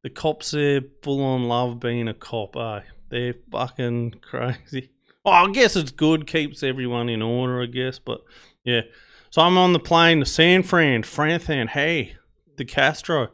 the 0.04 0.10
cops 0.10 0.52
there 0.52 0.82
full 1.04 1.24
on 1.24 1.44
love 1.44 1.80
being 1.80 2.08
a 2.08 2.13
cop. 2.13 2.56
Eh? 2.56 2.82
They're 3.10 3.36
fucking 3.52 4.15
crazy. 4.22 4.89
Oh, 5.24 5.32
I 5.32 5.52
guess 5.52 5.76
it's 5.76 5.91
good, 5.91 6.26
keeps 6.26 6.63
everyone 6.63 7.10
in 7.10 7.22
order. 7.22 7.62
I 7.62 7.67
guess, 7.67 8.00
but 8.00 8.22
yeah. 8.63 8.82
So 9.30 9.41
I'm 9.41 9.58
on 9.58 9.74
the 9.74 9.80
plane 9.80 10.19
to 10.19 10.26
San 10.26 10.63
Fran, 10.63 11.04
Franthan. 11.04 11.69
Hey, 11.69 12.15
the 12.58 12.65
Castro. 12.65 13.30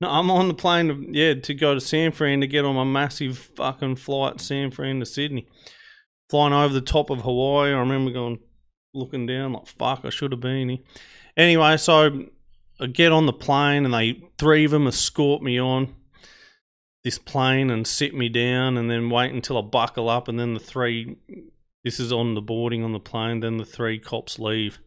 No, 0.00 0.08
I'm 0.08 0.30
on 0.30 0.48
the 0.48 0.54
plane 0.54 0.88
to 0.88 1.06
yeah 1.10 1.34
to 1.34 1.54
go 1.54 1.74
to 1.74 1.80
San 1.80 2.12
Fran 2.12 2.40
to 2.40 2.46
get 2.46 2.64
on 2.64 2.74
my 2.74 2.84
massive 2.84 3.36
fucking 3.38 3.96
flight 3.96 4.40
San 4.40 4.70
Fran 4.70 5.00
to 5.00 5.06
Sydney. 5.06 5.46
Flying 6.30 6.54
over 6.54 6.72
the 6.72 6.80
top 6.80 7.10
of 7.10 7.20
Hawaii. 7.20 7.72
I 7.72 7.78
remember 7.78 8.10
going 8.10 8.38
looking 8.94 9.26
down 9.26 9.52
like 9.52 9.66
fuck, 9.66 10.04
I 10.04 10.10
should 10.10 10.32
have 10.32 10.40
been 10.40 10.70
here. 10.70 10.78
Anyway, 11.36 11.76
so 11.76 12.26
I 12.80 12.86
get 12.86 13.12
on 13.12 13.26
the 13.26 13.32
plane 13.32 13.84
and 13.84 13.92
they 13.92 14.22
three 14.38 14.64
of 14.64 14.70
them 14.70 14.86
escort 14.86 15.42
me 15.42 15.60
on 15.60 15.94
this 17.04 17.18
plane 17.18 17.70
and 17.70 17.86
sit 17.86 18.14
me 18.14 18.28
down 18.28 18.76
and 18.76 18.90
then 18.90 19.10
wait 19.10 19.32
until 19.32 19.58
I 19.58 19.62
buckle 19.62 20.08
up 20.08 20.28
and 20.28 20.38
then 20.38 20.54
the 20.54 20.60
three 20.60 21.16
this 21.84 21.98
is 21.98 22.12
on 22.12 22.34
the 22.34 22.42
boarding 22.42 22.84
on 22.84 22.92
the 22.92 23.00
plane, 23.00 23.40
then 23.40 23.56
the 23.56 23.64
three 23.64 23.98
cops 23.98 24.38
leave. 24.38 24.78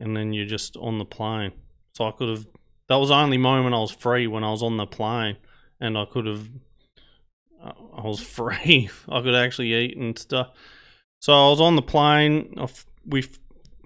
And 0.00 0.16
then 0.16 0.32
you're 0.32 0.46
just 0.46 0.76
on 0.76 0.98
the 0.98 1.04
plane. 1.04 1.52
So 1.92 2.06
I 2.06 2.12
could 2.12 2.28
have 2.28 2.46
that 2.88 2.96
was 2.96 3.10
the 3.10 3.16
only 3.16 3.38
moment 3.38 3.74
I 3.74 3.78
was 3.78 3.90
free 3.90 4.26
when 4.26 4.44
I 4.44 4.50
was 4.50 4.62
on 4.62 4.76
the 4.76 4.86
plane 4.86 5.36
and 5.80 5.98
I 5.98 6.06
could 6.06 6.26
have 6.26 6.48
uh, 7.62 7.72
I 7.96 8.02
was 8.02 8.20
free. 8.36 8.88
I 9.08 9.20
could 9.20 9.34
actually 9.34 9.74
eat 9.74 9.96
and 9.96 10.18
stuff. 10.18 10.50
So 11.20 11.32
I 11.32 11.50
was 11.50 11.60
on 11.60 11.76
the 11.76 11.82
plane. 11.82 12.54
We 13.04 13.26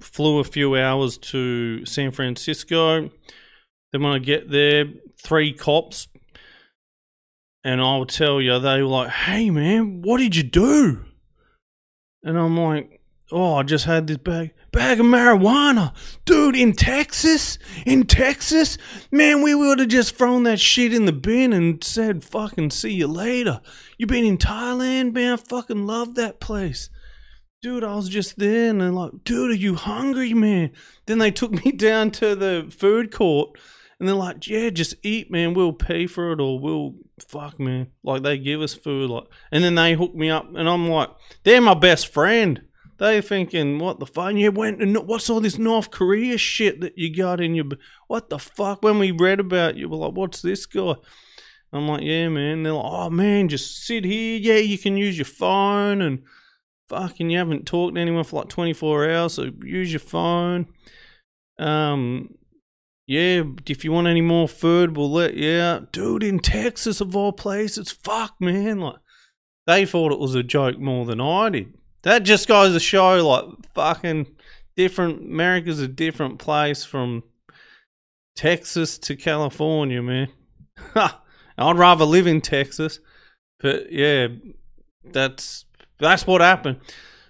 flew 0.01 0.39
a 0.39 0.45
few 0.45 0.77
hours 0.77 1.17
to 1.19 1.85
San 1.87 2.11
Francisco. 2.11 3.11
Then 3.93 4.03
when 4.03 4.13
I 4.13 4.19
get 4.19 4.51
there, 4.51 4.87
three 5.23 5.53
cops, 5.53 6.09
and 7.65 7.81
I'll 7.81 8.07
tell 8.07 8.41
you, 8.41 8.59
they 8.59 8.83
were 8.83 8.89
like, 8.89 9.09
"Hey 9.09 9.51
man, 9.51 10.03
what 10.03 10.19
did 10.19 10.37
you 10.37 10.43
do?" 10.43 11.05
And 12.23 12.39
I'm 12.39 12.57
like, 12.57 13.01
"Oh, 13.31 13.55
I 13.55 13.63
just 13.63 13.85
had 13.85 14.07
this 14.07 14.19
bag 14.19 14.53
bag 14.71 15.01
of 15.01 15.07
marijuana, 15.07 15.93
dude, 16.25 16.57
in 16.57 16.73
Texas, 16.73 17.59
in 17.85 18.05
Texas, 18.05 18.79
man, 19.11 19.43
we 19.43 19.55
would 19.55 19.79
have 19.79 19.89
just 19.89 20.17
thrown 20.17 20.45
that 20.45 20.59
shit 20.59 20.95
in 20.95 21.05
the 21.05 21.13
bin 21.13 21.53
and 21.53 21.85
said, 21.85 22.25
fucking 22.25 22.71
see 22.71 22.95
you 22.95 23.07
later. 23.07 23.61
You 23.99 24.07
been 24.07 24.25
in 24.25 24.39
Thailand, 24.39 25.13
man? 25.13 25.35
I 25.35 25.37
fucking 25.37 25.87
love 25.87 26.15
that 26.15 26.41
place." 26.41 26.89
dude, 27.63 27.85
I 27.85 27.95
was 27.95 28.09
just 28.09 28.39
there, 28.39 28.71
and 28.71 28.81
they're 28.81 28.91
like, 28.91 29.13
dude, 29.25 29.53
are 29.53 29.55
you 29.55 29.77
hungry, 29.77 30.35
man? 30.35 30.73
Then 31.07 31.19
they 31.19 31.31
took 31.31 31.53
me 31.65 31.73
down 31.73 32.11
to 32.13 32.35
the 32.35 32.67
food 32.77 33.13
court, 33.13 33.59
and 33.99 34.09
they're 34.09 34.17
like, 34.17 34.47
yeah, 34.49 34.69
just 34.71 34.97
eat, 35.03 35.31
man. 35.31 35.55
We'll 35.55 35.73
pay 35.73 36.07
for 36.07 36.33
it, 36.33 36.41
or 36.41 36.59
we'll 36.59 36.95
fuck, 37.20 37.59
man. 37.59 37.88
Like 38.03 38.22
they 38.22 38.38
give 38.38 38.61
us 38.61 38.75
food, 38.75 39.11
like, 39.11 39.25
and 39.51 39.62
then 39.62 39.75
they 39.75 39.94
hook 39.94 40.14
me 40.14 40.31
up, 40.31 40.55
and 40.55 40.68
I'm 40.68 40.88
like, 40.88 41.11
they're 41.44 41.61
my 41.61 41.75
best 41.75 42.12
friend. 42.12 42.62
They 42.98 43.20
thinking, 43.20 43.79
what 43.79 43.98
the 43.98 44.07
fuck? 44.07 44.35
You 44.35 44.53
went 44.53 44.81
and 44.81 44.96
what's 45.09 45.29
all 45.29 45.40
this 45.40 45.59
North 45.59 45.90
Korea 45.90 46.38
shit 46.38 46.81
that 46.83 46.96
you 46.96 47.14
got 47.14 47.40
in 47.40 47.55
your? 47.55 47.66
What 48.07 48.31
the 48.31 48.38
fuck? 48.38 48.83
When 48.83 48.98
we 48.98 49.11
read 49.11 49.40
about 49.40 49.77
you, 49.77 49.88
we're 49.88 49.96
like, 49.96 50.12
what's 50.12 50.40
this 50.40 50.66
guy? 50.66 50.94
I'm 51.72 51.88
like, 51.88 52.03
yeah, 52.03 52.29
man. 52.29 52.62
They're 52.62 52.75
like, 52.75 52.85
oh 52.85 53.11
man, 53.11 53.48
just 53.48 53.85
sit 53.85 54.05
here. 54.05 54.38
Yeah, 54.38 54.59
you 54.61 54.79
can 54.79 54.96
use 54.96 55.18
your 55.18 55.25
phone 55.25 56.03
and 56.03 56.22
fucking 56.88 57.31
you 57.31 57.38
haven't 57.38 57.66
talked 57.66 57.94
to 57.94 58.01
anyone 58.01 58.25
for 58.25 58.40
like 58.40 58.48
24 58.51 59.11
hours, 59.11 59.35
so 59.35 59.51
use 59.64 59.92
your 59.92 60.01
phone. 60.01 60.66
Um, 61.59 62.35
yeah, 63.07 63.43
if 63.67 63.85
you 63.85 63.93
want 63.93 64.07
any 64.07 64.21
more 64.21 64.49
food, 64.49 64.97
we'll 64.97 65.11
let 65.11 65.35
you 65.35 65.59
out. 65.59 65.93
Dude, 65.93 66.23
in 66.23 66.38
Texas 66.38 67.01
of 67.01 67.17
all 67.17 67.33
places, 67.33 67.91
fuck, 67.91 68.35
man. 68.41 68.81
Like, 68.81 68.97
they 69.67 69.85
thought 69.87 70.12
it 70.12 70.19
was 70.19 70.35
a 70.35 70.43
joke 70.43 70.79
more 70.79 71.05
than 71.05 71.21
I 71.21 71.51
did. 71.51 71.75
That 72.03 72.23
just 72.23 72.49
goes 72.49 72.75
to 72.75 72.81
show, 72.81 73.27
like, 73.27 73.45
fucking 73.75 74.27
different. 74.77 75.23
America's 75.23 75.81
a 75.81 75.88
different 75.88 76.38
place 76.38 76.85
from 76.85 77.23
Texas 78.37 78.99
to 78.99 79.17
California, 79.17 80.03
man. 80.03 80.29
I'd 80.95 81.79
rather 81.79 82.05
live 82.05 82.27
in 82.27 82.41
Texas, 82.41 82.99
but 83.61 83.93
yeah, 83.93 84.29
that's 85.05 85.65
that's 85.99 86.27
what 86.27 86.41
happened. 86.41 86.81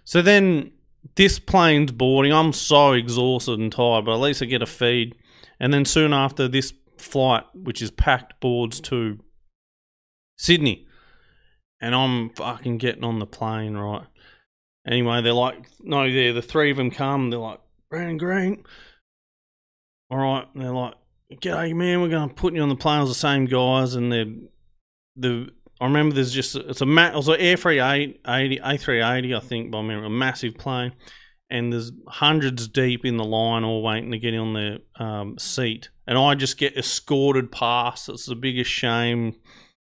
So 0.05 0.23
then 0.23 0.73
this 1.17 1.39
plane's 1.39 1.93
boarding. 1.93 2.33
I'm 2.33 2.53
so 2.53 2.93
exhausted 2.93 3.59
and 3.59 3.73
tired, 3.73 4.05
but 4.05 4.15
at 4.15 4.21
least 4.21 4.43
I 4.43 4.47
get 4.47 4.63
a 4.63 4.67
feed. 4.67 5.17
And 5.62 5.72
then 5.72 5.87
soon 5.87 6.12
after 6.12 6.46
this 6.46 6.75
flight, 6.98 7.44
which 7.55 7.81
is 7.81 7.90
packed 7.90 8.38
boards 8.40 8.81
to 8.83 9.18
Sydney, 10.37 10.87
and 11.81 11.94
I'm 11.94 12.31
fucking 12.31 12.77
getting 12.77 13.05
on 13.05 13.18
the 13.18 13.27
plane, 13.27 13.75
right? 13.75 14.07
Anyway, 14.87 15.22
they're 15.22 15.33
like, 15.33 15.66
no, 15.81 16.12
they're 16.12 16.35
the 16.35 16.42
three 16.42 16.70
of 16.70 16.77
them 16.77 16.90
come. 16.90 17.31
They're 17.31 17.38
like, 17.38 17.61
Brandon 17.90 18.18
Green. 18.18 18.64
All 20.11 20.18
right. 20.18 20.46
And 20.53 20.62
they're 20.62 20.75
like, 20.75 20.94
G'day, 21.40 21.75
man. 21.75 22.03
We're 22.03 22.09
going 22.09 22.29
to 22.29 22.35
put 22.35 22.55
you 22.55 22.61
on 22.61 22.68
the 22.68 22.77
plane. 22.77 22.98
It 22.98 23.03
was 23.03 23.11
the 23.11 23.14
same 23.14 23.46
guys, 23.46 23.94
and 23.94 24.12
they're 24.12 24.27
the 25.16 25.48
I 25.81 25.87
remember 25.87 26.14
there's 26.14 26.33
just 26.33 26.55
it's 26.55 26.81
a 26.81 26.87
ma- 26.87 27.09
it 27.09 27.14
was 27.14 27.29
an 27.29 27.40
Air 27.40 27.57
380 27.57 28.61
A380 28.61 29.37
I 29.37 29.40
think 29.40 29.70
by 29.70 29.83
memory, 29.83 30.07
a 30.07 30.11
massive 30.11 30.55
plane, 30.55 30.92
and 31.53 31.71
there's 31.71 31.93
hundreds 32.09 32.67
deep 32.67 33.05
in 33.05 33.19
the 33.19 33.25
line 33.25 33.62
all 33.62 33.83
waiting 33.83 34.11
to 34.11 34.19
get 34.19 34.35
on 34.35 34.55
the 34.55 34.81
um, 34.97 35.38
seat, 35.38 35.91
and 36.07 36.17
I 36.17 36.35
just 36.35 36.57
get 36.57 36.79
escorted 36.79 37.53
past. 37.53 38.09
It's 38.09 38.25
the 38.25 38.35
biggest 38.35 38.71
shame 38.71 39.37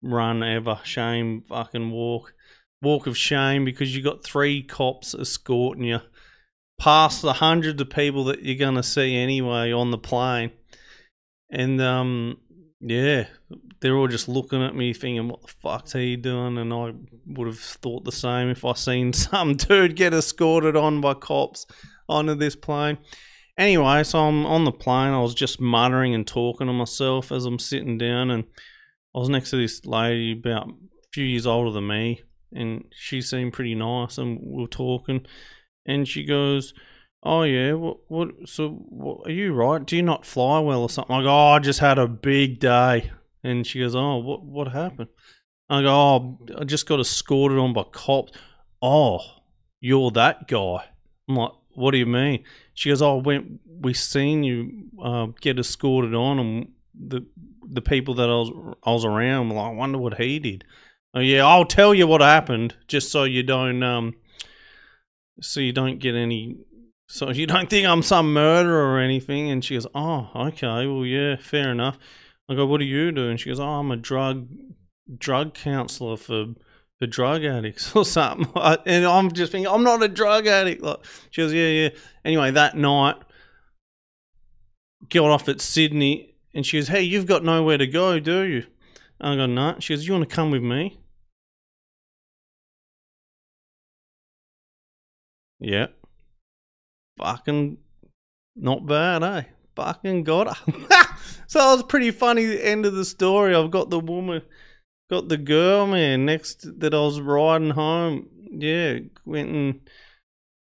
run 0.01 0.45
ever, 0.45 0.79
shame 0.85 1.43
fucking 1.49 1.91
walk, 1.91 2.33
walk 2.81 3.09
of 3.09 3.19
shame 3.19 3.65
because 3.65 3.95
you 3.95 4.05
got 4.05 4.23
three 4.23 4.63
cops 4.63 5.17
escorting 5.17 5.83
you 5.83 5.99
past 6.81 7.23
the 7.23 7.33
hundreds 7.33 7.83
of 7.83 7.91
people 7.91 8.27
that 8.27 8.45
you're 8.45 8.55
gonna 8.55 8.85
see 8.85 9.17
anyway 9.17 9.73
on 9.73 9.91
the 9.91 9.99
plane, 9.99 10.53
and 11.51 11.83
um 11.83 12.39
yeah, 12.81 13.27
they're 13.81 13.97
all 13.97 14.09
just 14.09 14.29
looking 14.29 14.63
at 14.63 14.75
me 14.75 14.93
thinking, 14.93 15.29
what 15.29 15.43
the 15.43 15.49
fuck's 15.63 15.93
he 15.93 16.17
doing? 16.17 16.59
And 16.59 16.73
I 16.73 16.93
would 17.27 17.47
have 17.47 17.59
thought 17.59 18.05
the 18.05 18.13
same 18.13 18.49
if 18.49 18.65
I 18.65 18.73
seen 18.75 19.13
some 19.13 19.57
dude 19.57 19.97
get 19.97 20.15
escorted 20.15 20.77
on 20.77 21.01
by 21.01 21.15
cops 21.15 21.67
onto 22.09 22.35
this 22.35 22.57
plane. 22.57 22.99
Anyway, 23.57 24.05
so 24.05 24.21
I'm 24.21 24.47
on 24.47 24.65
the 24.65 24.73
plane. 24.73 25.13
I 25.13 25.21
was 25.21 25.35
just 25.35 25.61
muttering 25.61 26.15
and 26.15 26.27
talking 26.27 26.69
to 26.69 26.73
myself 26.73 27.33
as 27.33 27.45
I'm 27.45 27.59
sitting 27.59 27.99
down, 27.99 28.31
and 28.31 28.45
I 29.15 29.19
was 29.19 29.29
next 29.29 29.51
to 29.51 29.57
this 29.57 29.85
lady 29.85 30.33
about 30.33 30.69
a 30.69 31.09
few 31.13 31.25
years 31.25 31.47
older 31.47 31.73
than 31.73 31.89
me, 31.89 32.23
and 32.53 32.85
she 32.93 33.21
seemed 33.21 33.53
pretty 33.53 33.75
nice, 33.75 34.17
and 34.17 34.39
we 34.41 34.63
were 34.63 34.69
talking, 34.69 35.27
and 35.87 36.07
she 36.07 36.25
goes, 36.25 36.73
Oh 37.23 37.43
yeah, 37.43 37.73
what? 37.73 37.99
What? 38.09 38.29
So, 38.47 38.71
what, 38.71 39.27
are 39.27 39.33
you 39.33 39.53
right? 39.53 39.85
Do 39.85 39.97
you 39.97 40.03
not 40.03 40.25
fly 40.25 40.61
well 40.61 40.83
or 40.83 40.89
something? 40.89 41.17
Like, 41.17 41.27
oh, 41.27 41.49
I 41.49 41.59
just 41.59 41.81
had 41.81 41.99
a 41.99 42.07
big 42.07 42.61
day, 42.61 43.11
and 43.43 43.67
she 43.67 43.81
goes, 43.81 43.95
oh, 43.95 44.17
what? 44.17 44.45
What 44.45 44.69
happened? 44.69 45.09
I 45.71 45.83
go, 45.83 45.89
oh, 45.89 46.39
I 46.59 46.65
just 46.65 46.87
got 46.87 47.01
escorted 47.01 47.59
on 47.59 47.73
by 47.73 47.85
cops. 47.93 48.33
Oh, 48.81 49.21
you're 49.81 50.11
that 50.13 50.49
guy. 50.49 50.85
I'm 51.29 51.37
like, 51.37 51.53
what 51.75 51.91
do 51.91 51.99
you 51.99 52.07
mean? 52.07 52.45
She 52.75 52.89
goes, 52.89 53.03
oh, 53.03 53.17
when 53.17 53.61
we 53.81 53.95
seen 53.95 54.43
you 54.43 54.89
uh, 55.03 55.27
get 55.41 55.59
escorted 55.59 56.15
on, 56.15 56.39
and 56.39 56.69
the 56.95 57.27
the 57.71 57.83
people 57.83 58.15
that 58.15 58.29
I 58.29 58.35
was 58.35 58.77
I 58.83 58.93
was 58.93 59.05
around, 59.05 59.51
like, 59.51 59.73
I 59.73 59.75
wonder 59.75 59.99
what 59.99 60.15
he 60.15 60.39
did. 60.39 60.65
Oh 61.15 61.21
yeah, 61.21 61.47
I'll 61.47 61.65
tell 61.65 61.95
you 61.95 62.07
what 62.07 62.21
happened, 62.21 62.75
just 62.87 63.11
so 63.11 63.25
you 63.25 63.43
don't 63.43 63.83
um, 63.83 64.15
so 65.41 65.61
you 65.61 65.73
don't 65.73 65.99
get 65.99 66.15
any 66.15 66.57
so 67.09 67.31
you 67.31 67.47
don't 67.47 67.71
think 67.71 67.87
I'm 67.87 68.03
some 68.03 68.35
murderer 68.35 68.93
or 68.93 68.99
anything? 68.99 69.51
And 69.51 69.65
she 69.65 69.75
goes, 69.75 69.87
Oh, 69.95 70.31
okay, 70.35 70.87
well, 70.87 71.07
yeah, 71.07 71.37
fair 71.37 71.71
enough. 71.71 71.99
I 72.49 72.55
go, 72.55 72.67
What 72.67 72.79
do 72.79 72.85
you 72.85 73.13
do? 73.13 73.29
And 73.29 73.39
she 73.39 73.51
goes, 73.51 73.61
Oh, 73.61 73.65
I'm 73.65 73.91
a 73.91 73.97
drug 73.97 74.49
drug 75.17 75.55
counselor 75.55 76.17
for 76.17 76.55
for 76.99 77.07
drug 77.07 77.45
addicts 77.45 77.95
or 77.97 78.05
something. 78.05 78.51
And 78.87 79.05
I'm 79.05 79.33
just 79.33 79.53
thinking, 79.53 79.73
I'm 79.73 79.85
not 79.85 80.03
a 80.03 80.09
drug 80.09 80.47
addict. 80.47 80.83
Like, 80.83 80.99
she 81.31 81.43
goes, 81.43 81.53
Yeah, 81.53 81.69
yeah. 81.69 81.89
Anyway, 82.25 82.51
that 82.53 82.77
night, 82.77 83.17
got 85.09 85.31
off 85.31 85.49
at 85.49 85.61
Sydney, 85.61 86.35
and 86.55 86.65
she 86.67 86.79
goes, 86.79 86.89
Hey, 86.89 87.03
you've 87.03 87.27
got 87.27 87.45
nowhere 87.45 87.79
to 87.79 87.87
go, 87.87 88.19
do 88.19 88.43
you? 88.43 88.65
I 89.21 89.37
go, 89.37 89.47
No. 89.47 89.77
She 89.81 89.95
goes, 89.95 90.07
You 90.07 90.15
want 90.15 90.29
to 90.29 90.35
come 90.35 90.51
with 90.51 90.63
me? 90.63 90.99
Yeah 95.61 95.89
fucking 97.19 97.77
not 98.57 98.87
bad, 98.87 99.23
eh? 99.23 99.43
Fucking 99.79 100.25
got 100.25 100.57
her. 100.57 100.73
so 101.47 101.61
that 101.61 101.73
was 101.73 101.85
pretty 101.85 102.11
funny. 102.11 102.61
End 102.61 102.85
of 102.85 102.95
the 102.95 103.05
story. 103.05 103.55
I've 103.55 103.71
got 103.71 103.91
the 103.91 104.01
woman, 104.01 104.43
got 105.09 105.29
the 105.29 105.37
girl, 105.37 105.87
man, 105.87 106.27
next 106.27 106.67
that 106.81 106.93
I 106.93 106.99
was 106.99 107.21
riding 107.21 107.71
home. 107.71 108.27
Yeah, 108.51 108.99
went 109.25 109.51
and 109.51 109.81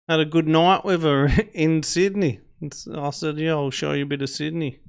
had 0.09 0.19
a 0.19 0.25
good 0.25 0.49
night 0.49 0.85
with 0.85 1.05
her 1.05 1.31
in 1.55 1.85
Sydney. 1.85 2.41
I 2.93 3.11
said, 3.11 3.39
yeah, 3.39 3.53
I'll 3.53 3.71
show 3.71 3.93
you 3.93 4.03
a 4.03 4.07
bit 4.07 4.23
of 4.23 4.31
Sydney. 4.31 4.81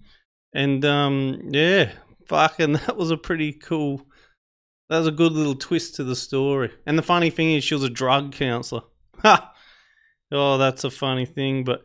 And 0.54 0.84
um, 0.86 1.42
yeah, 1.52 1.92
fucking, 2.28 2.74
that 2.88 2.98
was 2.98 3.12
a 3.12 3.18
pretty 3.18 3.54
cool. 3.54 4.02
That 4.90 4.98
was 4.98 5.08
a 5.08 5.12
good 5.12 5.34
little 5.34 5.56
twist 5.56 5.96
to 5.96 6.04
the 6.04 6.16
story. 6.16 6.72
And 6.88 6.98
the 6.98 7.04
funny 7.04 7.30
thing 7.30 7.52
is, 7.52 7.64
she 7.64 7.76
was 7.76 7.84
a 7.84 7.90
drug 7.92 8.32
counselor. 8.32 8.82
Oh, 10.32 10.58
that's 10.58 10.84
a 10.84 10.90
funny 10.90 11.28
thing. 11.28 11.64
But 11.64 11.84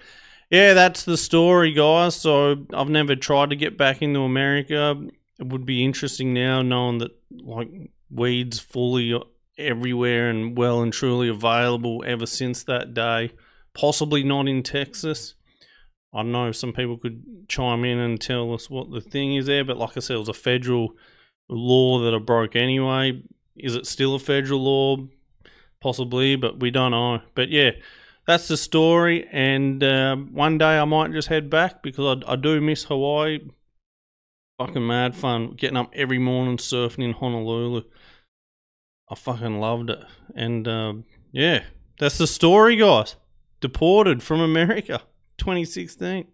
yeah, 0.51 0.75
that's 0.75 1.05
the 1.05 1.17
story, 1.17 1.73
guys. 1.73 2.17
So 2.17 2.67
I've 2.75 2.89
never 2.91 3.17
tried 3.17 3.51
to 3.51 3.57
get 3.57 3.79
back 3.79 4.03
into 4.03 4.21
America. 4.21 5.01
It 5.39 5.47
would 5.47 5.65
be 5.65 5.85
interesting 5.85 6.35
now, 6.35 6.63
knowing 6.63 6.99
that 6.99 7.13
like 7.31 7.69
weed's 8.11 8.59
fully 8.59 9.19
everywhere 9.57 10.31
and 10.31 10.57
well 10.57 10.83
and 10.83 10.93
truly 10.93 11.29
available 11.29 12.03
ever 12.07 12.27
since 12.27 12.65
that 12.65 12.95
day. 12.95 13.31
Possibly 13.75 14.25
not 14.25 14.49
in 14.49 14.63
Texas. 14.63 15.35
I 16.13 16.23
don't 16.23 16.33
know 16.33 16.51
some 16.51 16.73
people 16.73 16.99
could 16.99 17.49
chime 17.49 17.85
in 17.85 17.99
and 17.99 18.21
tell 18.21 18.53
us 18.53 18.69
what 18.69 18.91
the 18.91 19.01
thing 19.01 19.37
is 19.37 19.47
there, 19.47 19.65
but 19.65 19.77
like 19.77 19.97
I 19.97 20.01
said, 20.01 20.17
it 20.17 20.21
was 20.21 20.29
a 20.29 20.35
federal 20.35 20.97
law 21.49 22.03
that 22.03 22.15
I 22.15 22.19
broke 22.19 22.57
anyway. 22.57 23.23
Is 23.57 23.77
it 23.77 23.87
still 23.87 24.17
a 24.17 24.19
federal 24.19 24.61
law? 24.61 24.97
Possibly, 25.81 26.37
but 26.37 26.59
we 26.61 26.71
don't 26.71 26.91
know. 26.91 27.21
But 27.35 27.49
yeah, 27.49 27.71
that's 28.27 28.49
the 28.49 28.57
story. 28.57 29.29
And 29.31 29.83
uh, 29.83 30.17
one 30.17 30.59
day 30.59 30.79
I 30.79 30.85
might 30.85 31.13
just 31.13 31.29
head 31.29 31.51
back 31.51 31.83
because 31.83 32.23
I, 32.27 32.33
I 32.33 32.37
do 32.37 32.61
miss 32.61 32.85
Hawaii. 32.85 33.41
Fucking 34.59 34.87
mad 34.87 35.17
fun 35.17 35.55
getting 35.57 35.77
up 35.77 35.91
every 35.95 36.19
morning 36.19 36.59
surfing 36.59 37.05
in 37.05 37.13
Honolulu. 37.13 37.83
I 39.09 39.15
fucking 39.15 39.59
loved 39.59 39.91
it. 39.91 40.01
And 40.35 40.69
uh, 40.69 40.95
yeah, 41.33 41.65
that's 41.99 42.19
the 42.19 42.27
story, 42.27 42.77
guys. 42.77 43.17
Deported 43.61 44.23
from 44.23 44.41
America, 44.41 45.03
2016. 45.39 46.27